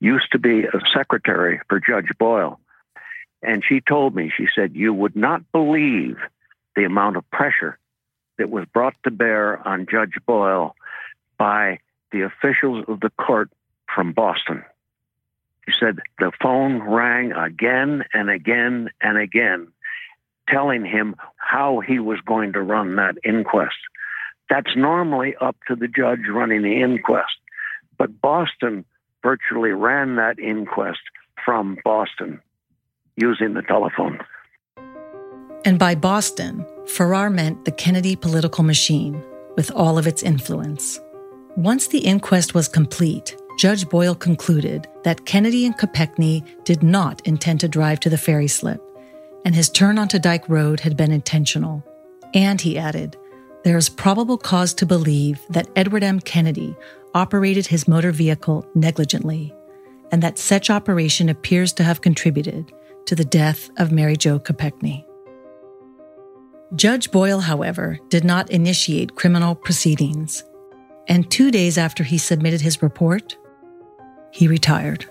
[0.00, 2.58] used to be a secretary for Judge Boyle.
[3.42, 6.16] And she told me, she said, you would not believe
[6.74, 7.78] the amount of pressure
[8.38, 10.74] that was brought to bear on Judge Boyle
[11.38, 11.78] by
[12.10, 13.50] the officials of the court
[13.94, 14.64] from Boston.
[15.66, 19.68] He said the phone rang again and again and again,
[20.48, 23.76] telling him how he was going to run that inquest.
[24.50, 27.32] That's normally up to the judge running the inquest.
[27.96, 28.84] But Boston
[29.22, 31.00] virtually ran that inquest
[31.44, 32.40] from Boston
[33.16, 34.18] using the telephone.
[35.64, 39.22] And by Boston, Farrar meant the Kennedy political machine
[39.56, 40.98] with all of its influence.
[41.56, 47.60] Once the inquest was complete, Judge Boyle concluded that Kennedy and Kopechne did not intend
[47.60, 48.80] to drive to the ferry slip,
[49.44, 51.84] and his turn onto Dyke Road had been intentional.
[52.34, 53.16] And he added,
[53.64, 56.18] there is probable cause to believe that Edward M.
[56.18, 56.74] Kennedy
[57.14, 59.54] operated his motor vehicle negligently,
[60.10, 62.72] and that such operation appears to have contributed
[63.06, 65.04] to the death of Mary Jo Kopechne.
[66.74, 70.42] Judge Boyle, however, did not initiate criminal proceedings,
[71.06, 73.36] and two days after he submitted his report,
[74.32, 75.06] he retired.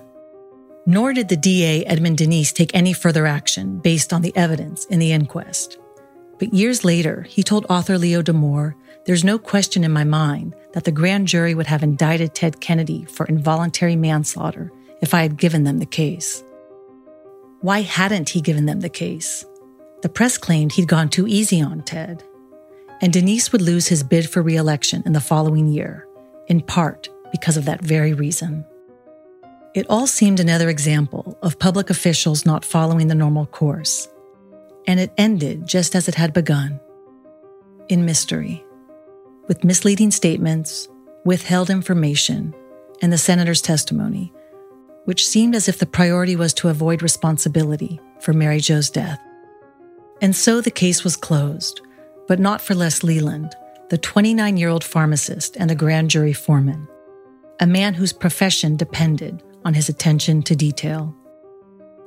[0.85, 4.99] Nor did the DA Edmund Dinis take any further action based on the evidence in
[4.99, 5.77] the inquest.
[6.39, 8.73] But years later, he told author Leo Damore,
[9.05, 13.05] There's no question in my mind that the grand jury would have indicted Ted Kennedy
[13.05, 16.43] for involuntary manslaughter if I had given them the case.
[17.61, 19.45] Why hadn't he given them the case?
[20.01, 22.23] The press claimed he'd gone too easy on Ted.
[23.01, 26.07] And Dinis would lose his bid for re election in the following year,
[26.47, 28.65] in part because of that very reason.
[29.73, 34.09] It all seemed another example of public officials not following the normal course.
[34.85, 36.79] And it ended just as it had begun
[37.87, 38.65] in mystery,
[39.47, 40.89] with misleading statements,
[41.23, 42.53] withheld information,
[43.01, 44.33] and the senator's testimony,
[45.05, 49.19] which seemed as if the priority was to avoid responsibility for Mary Jo's death.
[50.21, 51.81] And so the case was closed,
[52.27, 53.55] but not for Les Leland,
[53.89, 56.89] the 29 year old pharmacist and a grand jury foreman,
[57.61, 61.15] a man whose profession depended on his attention to detail.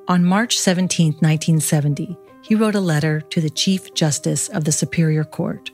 [0.09, 5.25] On March 17, 1970, he wrote a letter to the Chief Justice of the Superior
[5.25, 5.71] Court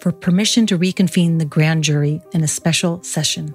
[0.00, 3.54] for permission to reconvene the grand jury in a special session.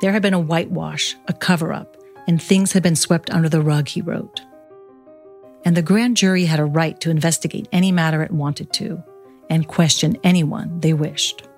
[0.00, 3.62] There had been a whitewash, a cover up, and things had been swept under the
[3.62, 4.42] rug, he wrote.
[5.64, 9.02] And the grand jury had a right to investigate any matter it wanted to
[9.48, 11.48] and question anyone they wished.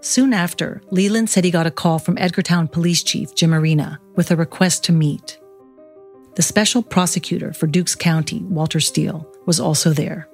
[0.00, 4.30] Soon after, Leland said he got a call from Edgartown Police Chief Jim Arena with
[4.30, 5.38] a request to meet.
[6.36, 10.28] The special prosecutor for Dukes County, Walter Steele, was also there.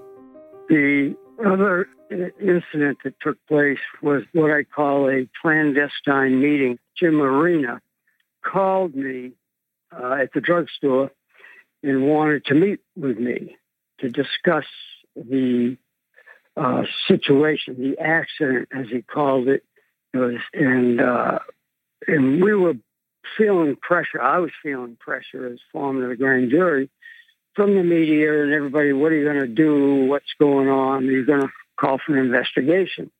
[0.68, 6.79] The other incident that took place was what I call a clandestine meeting.
[6.96, 7.81] Jim Arena
[8.44, 9.33] called me
[9.92, 11.11] uh, at the drugstore
[11.83, 13.57] and wanted to meet with me
[14.00, 14.66] to discuss
[15.16, 15.77] the
[16.57, 19.64] uh, situation, the accident, as he called it.
[20.12, 21.38] it was, and uh,
[22.07, 22.75] and we were
[23.37, 24.21] feeling pressure.
[24.21, 26.90] I was feeling pressure as foreman of the grand jury
[27.55, 28.93] from the media and everybody.
[28.93, 30.07] What are you going to do?
[30.07, 31.05] What's going on?
[31.05, 33.11] Are you going to call for an investigation?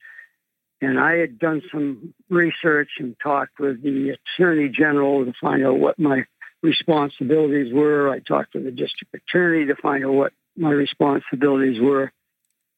[0.81, 5.79] And I had done some research and talked with the attorney general to find out
[5.79, 6.27] what my
[6.63, 8.11] responsibilities were.
[8.11, 12.13] I talked to the district attorney to find out what my responsibilities were.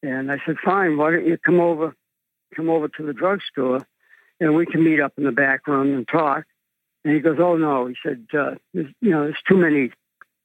[0.03, 1.95] And I said, fine, why don't you come over,
[2.55, 3.85] come over to the drugstore
[4.39, 6.45] and we can meet up in the back room and talk.
[7.03, 9.91] And he goes, oh no, he said, uh, you know, there's too many,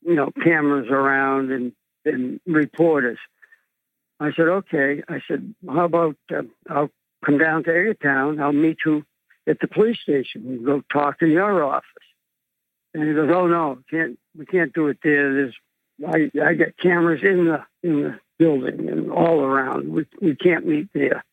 [0.03, 1.73] you know, cameras around and,
[2.05, 3.19] and reporters.
[4.21, 5.03] I said, okay.
[5.09, 6.91] I said, how about uh, I'll
[7.25, 8.41] come down to Edgartown.
[8.41, 9.05] I'll meet you
[9.47, 10.43] at the police station.
[10.45, 11.87] We'll go talk in your office.
[12.95, 15.33] And he goes, oh no, can't we can't do it there.
[15.35, 15.55] There's
[16.07, 19.93] I I got cameras in the in the building and all around.
[19.97, 21.25] We, we can't meet there.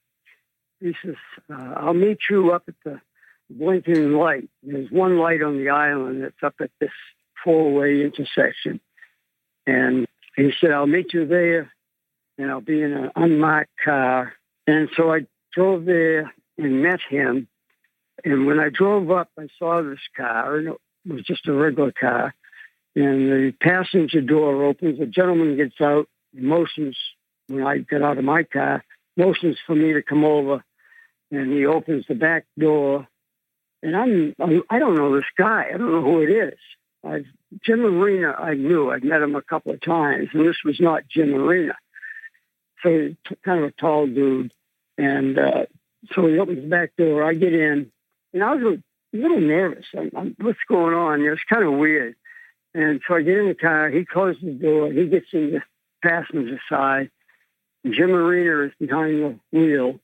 [0.79, 1.15] He says,
[1.51, 3.01] uh, I'll meet you up at the
[3.49, 4.47] blinking light.
[4.61, 6.97] There's one light on the island that's up at this
[7.43, 8.79] four-way intersection.
[9.65, 11.71] And he said, I'll meet you there
[12.37, 14.33] and I'll be in an unmarked car.
[14.67, 17.47] And so I drove there and met him.
[18.23, 21.93] And when I drove up, I saw this car, and it was just a regular
[21.93, 22.33] car.
[22.95, 24.99] And the passenger door opens.
[24.99, 26.97] The gentleman gets out motions
[27.47, 28.83] when I get out of my car,
[29.17, 30.63] motions for me to come over,
[31.31, 33.07] and he opens the back door,
[33.81, 34.35] and I'm
[34.69, 35.67] I don't know this guy.
[35.73, 36.59] I don't know who it is.
[37.03, 37.25] I've,
[37.63, 38.91] Jim Arena, I knew.
[38.91, 41.75] I'd met him a couple of times, and this was not Jim Arena.
[42.83, 44.53] So kind of a tall dude,
[44.97, 45.65] and uh,
[46.13, 47.23] so he opens the back door.
[47.23, 47.91] I get in,
[48.33, 48.77] and I was
[49.13, 49.85] a little nervous.
[49.97, 51.21] I'm, I'm, what's going on?
[51.21, 52.15] It was kind of weird.
[52.73, 53.89] And so I get in the car.
[53.89, 54.91] He closes the door.
[54.91, 55.61] He gets in the
[56.03, 57.09] passenger side.
[57.85, 59.99] Jim Arena is behind the wheel.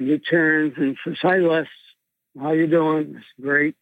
[0.00, 1.66] And he turns and says, Hi, Les.
[2.38, 3.14] How you doing?
[3.16, 3.76] It's great.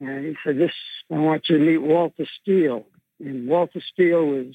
[0.00, 0.72] And he said, This,
[1.10, 2.86] I want you to meet Walter Steele.
[3.20, 4.54] And Walter Steele was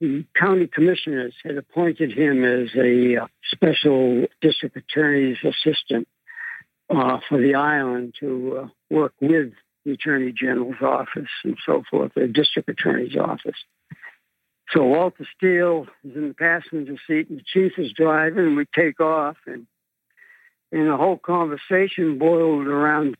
[0.00, 6.08] the county commissioners had appointed him as a uh, special district attorney's assistant
[6.90, 9.52] uh, for the island to uh, work with
[9.84, 13.56] the attorney general's office and so forth, the district attorney's office.
[14.74, 18.66] So Walter Steele is in the passenger seat and the chief is driving and we
[18.74, 19.66] take off and
[20.72, 23.16] and the whole conversation boiled around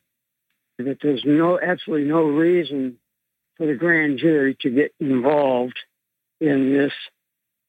[0.78, 2.98] that there's no absolutely no reason
[3.56, 5.78] for the grand jury to get involved
[6.40, 6.92] in this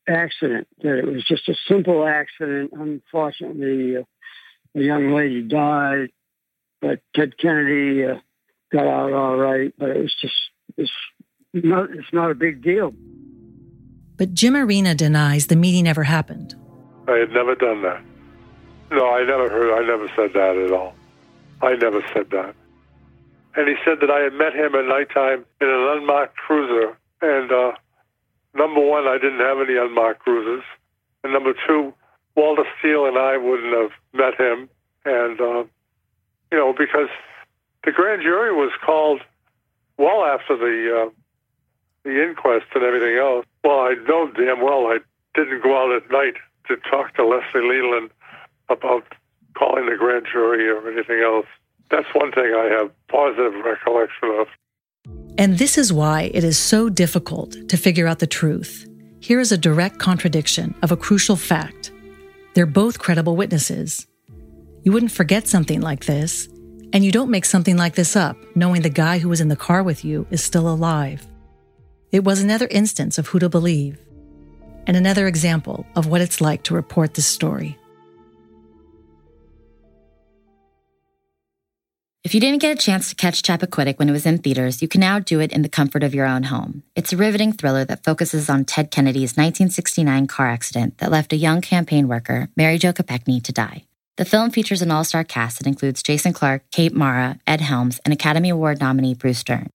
[0.07, 0.67] accident.
[0.81, 2.71] That it was just a simple accident.
[2.73, 4.03] Unfortunately, uh,
[4.73, 6.09] the young lady died,
[6.81, 8.15] but Ted Kennedy uh,
[8.71, 9.71] got out all right.
[9.77, 10.33] But it was just
[10.77, 10.91] it's
[11.53, 12.91] not it's not a big deal.
[14.17, 16.55] But Jim Arena denies the meeting ever happened.
[17.07, 18.01] I had never done that.
[18.91, 20.93] No, I never heard, I never said that at all.
[21.61, 22.55] I never said that.
[23.55, 26.97] And he said that I had met him at nighttime in an unmarked cruiser.
[27.21, 27.71] And uh,
[28.53, 30.63] number one, I didn't have any unmarked cruisers.
[31.23, 31.93] And number two,
[32.35, 34.69] Walter Steele and I wouldn't have met him.
[35.05, 35.63] And, uh,
[36.51, 37.09] you know, because
[37.83, 39.21] the grand jury was called
[39.97, 41.09] well after the uh,
[42.05, 43.45] the inquest and everything else.
[43.63, 44.99] Well, I know damn well I
[45.33, 46.35] didn't go out at night
[46.67, 48.11] to talk to Leslie Leland
[48.69, 49.03] about
[49.57, 51.47] calling the grand jury or anything else.
[51.91, 54.47] That's one thing I have positive recollection of.
[55.37, 58.87] And this is why it is so difficult to figure out the truth.
[59.19, 61.91] Here is a direct contradiction of a crucial fact.
[62.53, 64.07] They're both credible witnesses.
[64.83, 66.47] You wouldn't forget something like this,
[66.93, 69.55] and you don't make something like this up knowing the guy who was in the
[69.55, 71.27] car with you is still alive.
[72.11, 73.97] It was another instance of who to believe,
[74.87, 77.77] and another example of what it's like to report this story.
[82.25, 84.87] If you didn't get a chance to catch Chappaquiddick when it was in theaters, you
[84.87, 86.81] can now do it in the comfort of your own home.
[86.95, 91.37] It's a riveting thriller that focuses on Ted Kennedy's 1969 car accident that left a
[91.37, 93.83] young campaign worker, Mary Jo Kopechne, to die.
[94.17, 97.99] The film features an all star cast that includes Jason Clarke, Kate Mara, Ed Helms,
[98.03, 99.69] and Academy Award nominee Bruce Dern.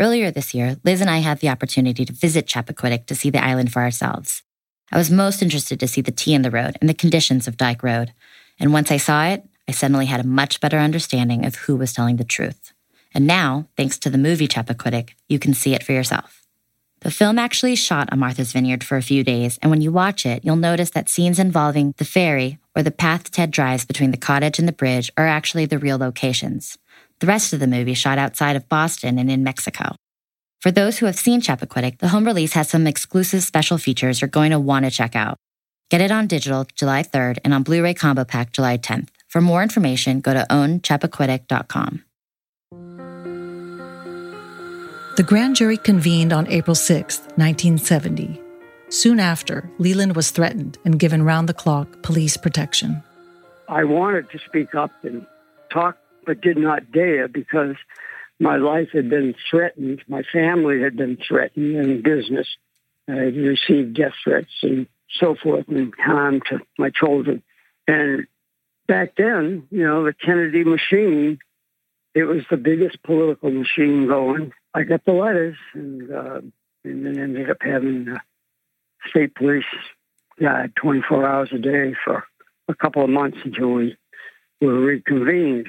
[0.00, 3.44] Earlier this year, Liz and I had the opportunity to visit Chappaquiddick to see the
[3.44, 4.42] island for ourselves.
[4.90, 7.56] I was most interested to see the T in the road and the conditions of
[7.56, 8.12] Dyke Road.
[8.58, 11.92] And once I saw it, I suddenly had a much better understanding of who was
[11.92, 12.72] telling the truth.
[13.14, 16.42] And now, thanks to the movie Chappaquiddick, you can see it for yourself.
[17.00, 20.26] The film actually shot on Martha's Vineyard for a few days, and when you watch
[20.26, 24.16] it, you'll notice that scenes involving the ferry or the path Ted drives between the
[24.16, 26.78] cottage and the bridge are actually the real locations.
[27.20, 29.96] The rest of the movie shot outside of Boston and in Mexico.
[30.60, 34.28] For those who have seen Chappaquiddick, the home release has some exclusive special features you're
[34.28, 35.36] going to want to check out.
[35.90, 39.08] Get it on digital July 3rd and on Blu ray Combo Pack July 10th.
[39.28, 42.04] For more information, go to ownchappaquiddick.com.
[45.16, 48.40] The grand jury convened on April 6, 1970.
[48.88, 53.02] Soon after, Leland was threatened and given round the clock police protection.
[53.68, 55.26] I wanted to speak up and
[55.70, 55.96] talk,
[56.26, 57.76] but did not dare because
[58.40, 60.02] my life had been threatened.
[60.08, 62.48] My family had been threatened in business.
[63.08, 64.86] I had received death threats and
[65.20, 67.42] so forth and harm to my children.
[67.86, 68.26] And
[68.88, 71.38] back then, you know, the Kennedy machine,
[72.14, 74.52] it was the biggest political machine going.
[74.72, 76.40] I got the letters and, uh,
[76.84, 78.18] and then ended up having uh,
[79.10, 79.64] state police
[80.38, 82.24] yeah, 24 hours a day for
[82.68, 83.96] a couple of months until we
[84.60, 85.68] were reconvened.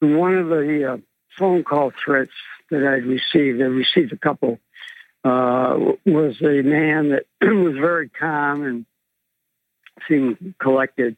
[0.00, 0.96] One of the uh,
[1.38, 2.32] phone call threats
[2.70, 4.58] that I'd received, I received a couple,
[5.24, 8.86] uh, was a man that was very calm and
[10.08, 11.16] seemed collected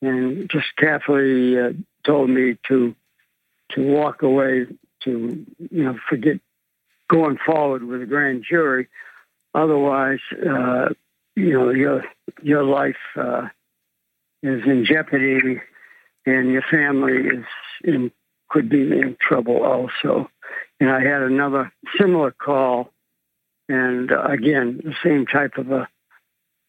[0.00, 1.72] and just carefully uh,
[2.04, 2.94] told me to
[3.70, 4.66] to walk away,
[5.04, 6.36] to you know forget
[7.08, 8.88] going forward with the grand jury.
[9.54, 10.90] Otherwise, uh,
[11.34, 12.04] you know your
[12.42, 13.48] your life uh,
[14.42, 15.60] is in jeopardy,
[16.26, 17.44] and your family is
[17.82, 18.10] in
[18.48, 20.28] could be in trouble also.
[20.80, 22.90] And I had another similar call,
[23.68, 25.88] and uh, again the same type of a,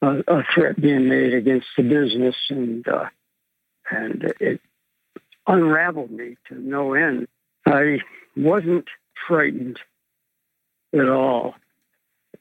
[0.01, 2.88] a, a threat being made against the business and.
[2.88, 3.06] Uh,
[3.89, 4.62] and it
[5.47, 7.28] unraveled me to no end.
[7.66, 7.99] I
[8.36, 8.88] wasn't
[9.28, 9.80] frightened
[10.93, 11.56] at all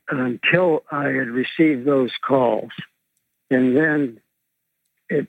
[0.08, 2.70] until I had received those calls.
[3.50, 4.20] And then
[5.08, 5.28] it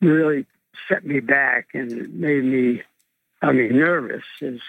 [0.00, 0.46] really
[0.88, 2.82] set me back and made me,
[3.40, 4.60] I mean, nervous is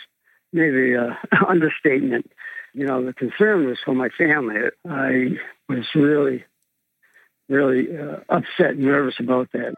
[0.51, 1.15] maybe an
[1.47, 2.31] understatement.
[2.73, 4.57] You know, the concern was for my family.
[4.89, 5.37] I
[5.69, 6.43] was really,
[7.49, 9.75] really uh, upset and nervous about that.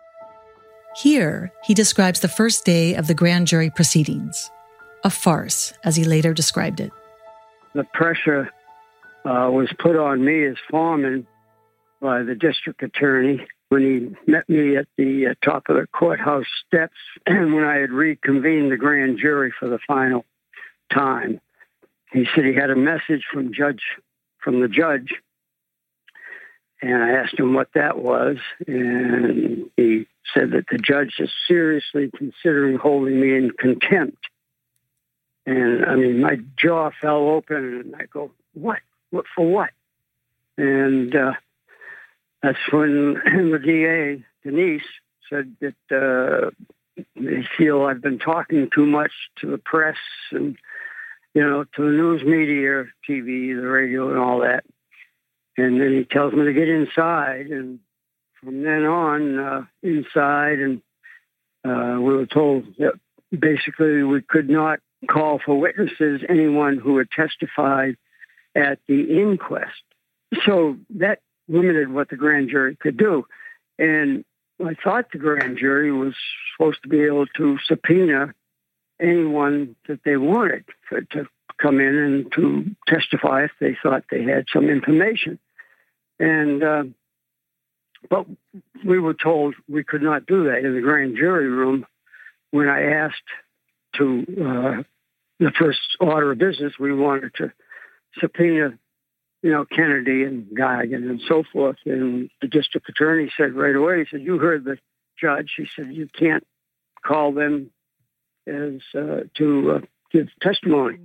[0.95, 4.49] Here, he describes the first day of the grand jury proceedings
[5.03, 6.91] a farce, as he later described it.
[7.75, 8.49] The pressure
[9.23, 11.27] uh, was put on me as foreman
[12.01, 13.45] by the district attorney
[13.75, 17.75] when he met me at the uh, top of the courthouse steps and when I
[17.75, 20.25] had reconvened the grand jury for the final
[20.91, 21.41] time.
[22.11, 23.81] He said he had a message from judge
[24.39, 25.11] from the judge
[26.81, 32.11] and I asked him what that was, and he said that the judge is seriously
[32.15, 34.27] considering holding me in contempt.
[35.45, 38.79] And I mean, my jaw fell open, and I go, "What?
[39.09, 39.47] What for?
[39.47, 39.69] What?"
[40.57, 41.33] And uh,
[42.45, 43.15] that's when
[43.51, 44.81] the DA Dinis
[45.29, 46.51] said that uh,
[47.15, 49.97] they feel I've been talking too much to the press
[50.31, 50.55] and
[51.33, 54.63] you know to the news media, TV, the radio, and all that.
[55.57, 57.47] And then he tells me to get inside.
[57.47, 57.79] And
[58.39, 60.81] from then on, uh, inside, and
[61.63, 62.93] uh, we were told that
[63.31, 64.79] basically we could not
[65.09, 67.95] call for witnesses anyone who had testified
[68.53, 69.81] at the inquest.
[70.45, 73.25] So that limited what the grand jury could do.
[73.77, 74.25] And
[74.63, 76.13] I thought the grand jury was
[76.53, 78.33] supposed to be able to subpoena
[78.99, 81.27] anyone that they wanted to, to
[81.61, 85.39] come in and to testify if they thought they had some information.
[86.19, 86.83] And uh,
[88.09, 88.25] but
[88.85, 91.85] we were told we could not do that in the grand jury room.
[92.51, 93.15] When I asked
[93.97, 94.83] to uh,
[95.39, 97.51] the first order of business, we wanted to
[98.19, 98.77] subpoena,
[99.41, 101.77] you know, Kennedy and Gargan and so forth.
[101.85, 104.77] And the district attorney said right away, he said, "You heard the
[105.19, 106.45] judge." He said, "You can't
[107.05, 107.71] call them
[108.47, 109.79] as uh, to uh,
[110.11, 110.97] give testimony."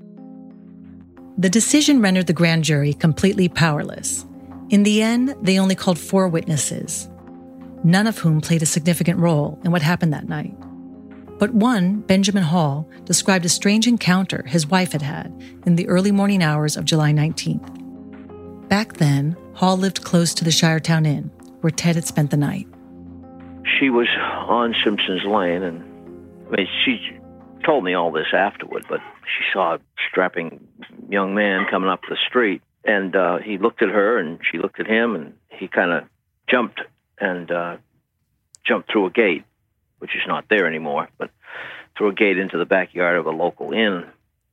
[1.39, 4.27] The decision rendered the grand jury completely powerless.
[4.69, 7.09] In the end, they only called four witnesses,
[7.83, 10.55] none of whom played a significant role in what happened that night.
[11.39, 15.33] But one, Benjamin Hall, described a strange encounter his wife had had
[15.65, 17.80] in the early morning hours of July 19th.
[18.71, 21.25] Back then, Hall lived close to the Shiretown Inn,
[21.61, 22.69] where Ted had spent the night.
[23.81, 24.07] She was
[24.49, 25.83] on Simpson's Lane, and
[26.47, 27.19] I mean, she
[27.67, 30.69] told me all this afterward, but she saw a strapping
[31.09, 34.79] young man coming up the street, and uh, he looked at her, and she looked
[34.79, 36.05] at him, and he kind of
[36.49, 36.81] jumped
[37.19, 37.77] and uh,
[38.65, 39.43] jumped through a gate
[39.99, 41.31] which is not there anymore, but
[41.99, 44.05] through a gate into the backyard of a local inn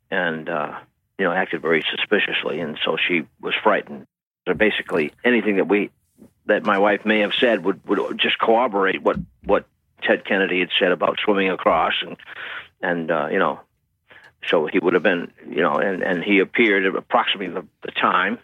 [0.09, 0.79] and, uh,
[1.17, 2.59] you know, acted very suspiciously.
[2.59, 4.07] And so she was frightened.
[4.47, 5.89] So basically, anything that we,
[6.45, 9.65] that my wife may have said would, would just corroborate what, what
[10.03, 12.17] Ted Kennedy had said about swimming across and,
[12.81, 13.59] and, uh, you know,
[14.47, 17.91] so he would have been, you know, and, and he appeared at approximately the, the
[17.91, 18.37] time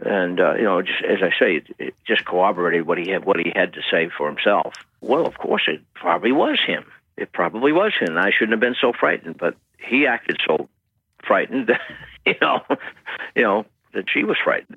[0.00, 3.24] and uh, you know, just as I say, it, it, just corroborated what he had
[3.24, 4.74] what he had to say for himself.
[5.00, 6.84] Well, of course, it probably was him.
[7.16, 8.16] It probably was him.
[8.16, 10.68] I shouldn't have been so frightened, but he acted so
[11.26, 11.70] frightened,
[12.26, 12.60] you know,
[13.34, 14.76] you know that she was frightened.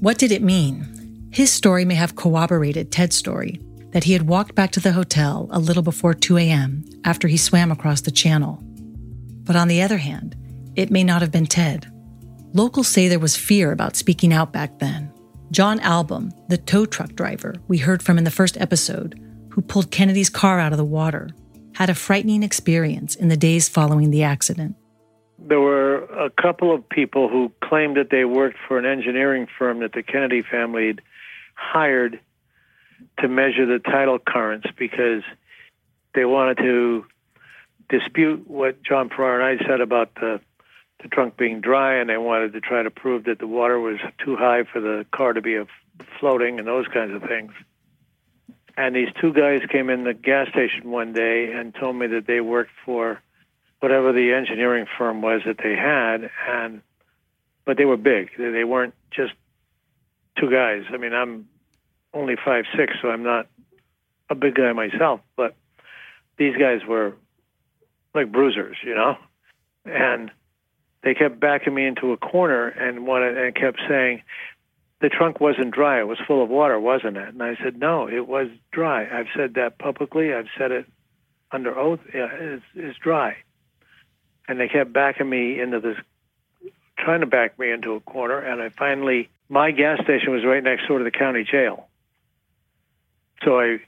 [0.00, 1.30] What did it mean?
[1.32, 3.60] His story may have corroborated Ted's story
[3.92, 6.84] that he had walked back to the hotel a little before 2 a.m.
[7.04, 8.58] after he swam across the channel.
[9.44, 10.36] But on the other hand,
[10.76, 11.90] it may not have been Ted.
[12.54, 15.12] Locals say there was fear about speaking out back then.
[15.50, 19.20] John Ahlbum, the tow truck driver we heard from in the first episode,
[19.50, 21.30] who pulled Kennedy's car out of the water,
[21.74, 24.76] had a frightening experience in the days following the accident.
[25.44, 29.80] There were a couple of people who claimed that they worked for an engineering firm
[29.80, 31.02] that the Kennedy family had
[31.54, 32.20] hired
[33.18, 35.22] to measure the tidal currents because
[36.14, 37.06] they wanted to
[37.88, 40.40] dispute what John Farrar and I said about the
[41.02, 43.98] the trunk being dry, and they wanted to try to prove that the water was
[44.24, 45.60] too high for the car to be
[46.20, 47.52] floating and those kinds of things.
[48.76, 52.26] And these two guys came in the gas station one day and told me that
[52.26, 53.20] they worked for
[53.82, 56.82] whatever the engineering firm was that they had, and
[57.64, 58.30] but they were big.
[58.38, 59.32] They weren't just
[60.38, 60.84] two guys.
[60.92, 61.48] I mean, I'm
[62.14, 63.48] only five six, so I'm not
[64.30, 65.56] a big guy myself, but
[66.38, 67.14] these guys were
[68.14, 69.16] like bruisers, you know,
[69.84, 70.30] and
[71.02, 74.22] they kept backing me into a corner and wanted and kept saying
[75.00, 75.98] the trunk wasn't dry.
[75.98, 77.30] It was full of water wasn't it?
[77.30, 79.08] And i said no it was dry.
[79.12, 80.32] I've said that publicly.
[80.32, 80.86] I've said it
[81.50, 82.00] under oath.
[82.14, 83.38] Yeah, it's, it's dry
[84.48, 85.96] and they kept backing me into this
[86.98, 90.62] trying to back me into a corner and i finally my gas station was right
[90.62, 91.88] next door to the county jail
[93.44, 93.78] so i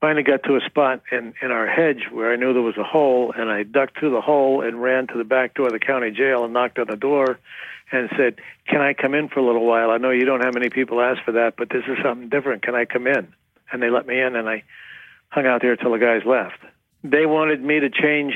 [0.00, 2.84] finally got to a spot in, in our hedge where I knew there was a
[2.84, 5.78] hole, and I ducked through the hole and ran to the back door of the
[5.78, 7.38] county jail and knocked on the door
[7.92, 9.90] and said, Can I come in for a little while?
[9.90, 12.62] I know you don't have many people ask for that, but this is something different.
[12.62, 13.32] Can I come in?
[13.70, 14.62] And they let me in, and I
[15.28, 16.58] hung out there till the guys left.
[17.04, 18.34] They wanted me to change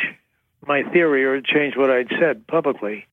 [0.67, 3.07] my theory or change what I'd said publicly.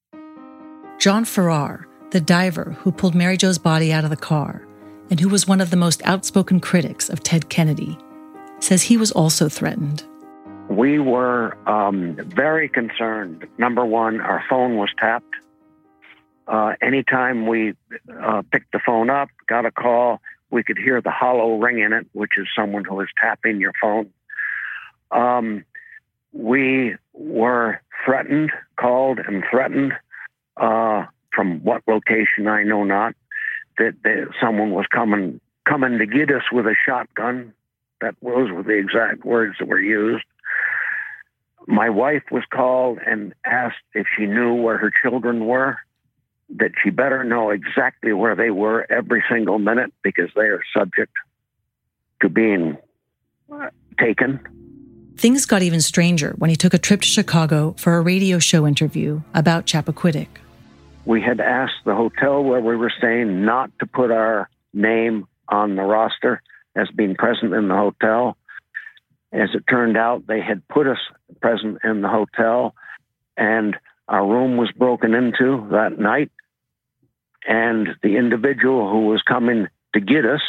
[0.99, 4.67] John Farrar, the diver who pulled Mary Jo's body out of the car
[5.09, 7.97] and who was one of the most outspoken critics of Ted Kennedy,
[8.59, 10.03] says he was also threatened.
[10.69, 13.47] We were um, very concerned.
[13.57, 15.33] Number one, our phone was tapped.
[16.47, 17.73] Uh, anytime we
[18.21, 21.93] uh, picked the phone up, got a call, we could hear the hollow ring in
[21.93, 24.11] it, which is someone who is tapping your phone.
[25.11, 25.65] Um,
[26.33, 29.93] we were threatened, called and threatened
[30.57, 33.13] uh, from what location I know not,
[33.77, 37.53] that, that someone was coming coming to get us with a shotgun
[38.01, 40.25] that those were the exact words that were used.
[41.67, 45.77] My wife was called and asked if she knew where her children were,
[46.55, 51.13] that she better know exactly where they were every single minute because they are subject
[52.21, 52.77] to being
[53.99, 54.39] taken.
[55.21, 58.65] Things got even stranger when he took a trip to Chicago for a radio show
[58.65, 60.25] interview about Chappaquiddick.
[61.05, 65.75] We had asked the hotel where we were staying not to put our name on
[65.75, 66.41] the roster
[66.75, 68.35] as being present in the hotel.
[69.31, 70.97] As it turned out, they had put us
[71.39, 72.73] present in the hotel,
[73.37, 76.31] and our room was broken into that night.
[77.47, 80.41] And the individual who was coming to get us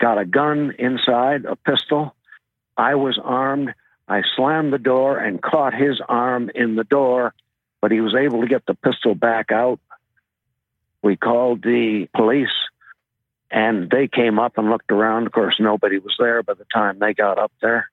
[0.00, 2.14] got a gun inside, a pistol.
[2.78, 3.74] I was armed.
[4.06, 7.34] I slammed the door and caught his arm in the door,
[7.82, 9.80] but he was able to get the pistol back out.
[11.02, 12.48] We called the police
[13.50, 15.26] and they came up and looked around.
[15.26, 17.90] Of course, nobody was there by the time they got up there.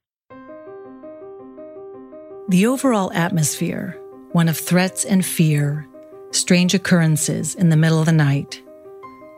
[2.50, 4.00] The overall atmosphere,
[4.32, 5.88] one of threats and fear,
[6.32, 8.62] strange occurrences in the middle of the night,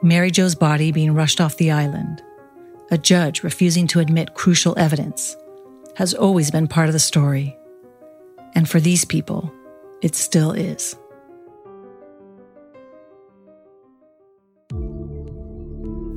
[0.04, 2.22] Mary Jo's body being rushed off the island,
[2.90, 5.36] a judge refusing to admit crucial evidence,
[5.96, 7.58] has always been part of the story.
[8.56, 9.54] And for these people,
[10.02, 10.96] it still is.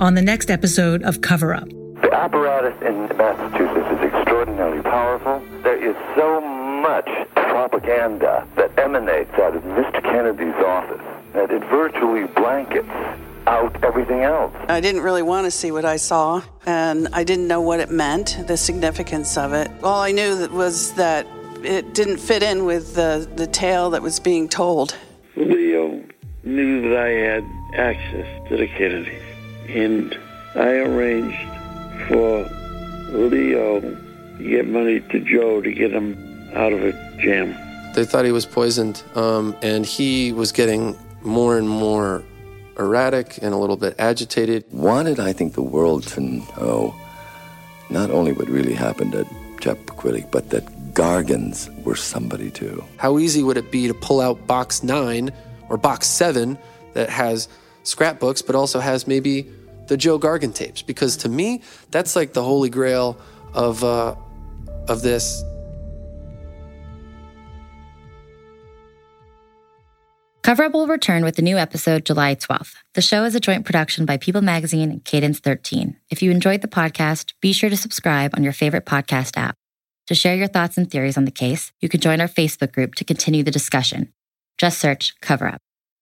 [0.01, 1.69] On the next episode of Cover Up.
[2.03, 5.43] The apparatus in Massachusetts is extraordinarily powerful.
[5.63, 10.03] There is so much propaganda that emanates out of Mr.
[10.03, 11.03] Kennedy's office
[11.33, 12.89] that it virtually blankets
[13.51, 14.55] out everything else.
[14.69, 17.91] I didn't really want to see what I saw, and I didn't know what it
[17.91, 19.69] meant, the significance of it.
[19.83, 21.27] All I knew was that
[21.65, 24.97] it didn't fit in with the, the tale that was being told.
[25.37, 26.03] Leo
[26.45, 27.45] knew that I had
[27.75, 29.23] access to the Kennedys,
[29.69, 30.17] and
[30.55, 32.49] I arranged for
[33.11, 36.17] Leo to get money to Joe to get him
[36.55, 37.55] out of a jam.
[37.95, 42.23] They thought he was poisoned, um, and he was getting more and more
[42.81, 44.65] erratic and a little bit agitated.
[44.73, 46.95] Wanted, I think, the world to know
[47.91, 49.27] not only what really happened at
[49.61, 50.65] Chappaquiddick, but that
[50.95, 52.83] Gargans were somebody too.
[52.97, 55.31] How easy would it be to pull out box nine
[55.69, 56.59] or box seven
[56.95, 57.49] that has
[57.85, 59.47] scrapbooks, but also has maybe
[59.87, 60.83] the Joe Gargan tapes?
[60.83, 63.19] Because to me, that's like the holy grail
[63.53, 64.15] of uh,
[64.89, 65.43] of this
[70.43, 72.75] Cover Up will return with a new episode July 12th.
[72.95, 75.97] The show is a joint production by People Magazine and Cadence 13.
[76.09, 79.55] If you enjoyed the podcast, be sure to subscribe on your favorite podcast app.
[80.07, 82.95] To share your thoughts and theories on the case, you can join our Facebook group
[82.97, 84.13] to continue the discussion.
[84.57, 85.61] Just search Cover Up.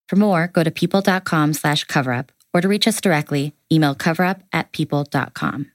[0.08, 4.72] For more, go to people.com slash coverup or to reach us directly, email coverup at
[4.72, 5.72] people.com.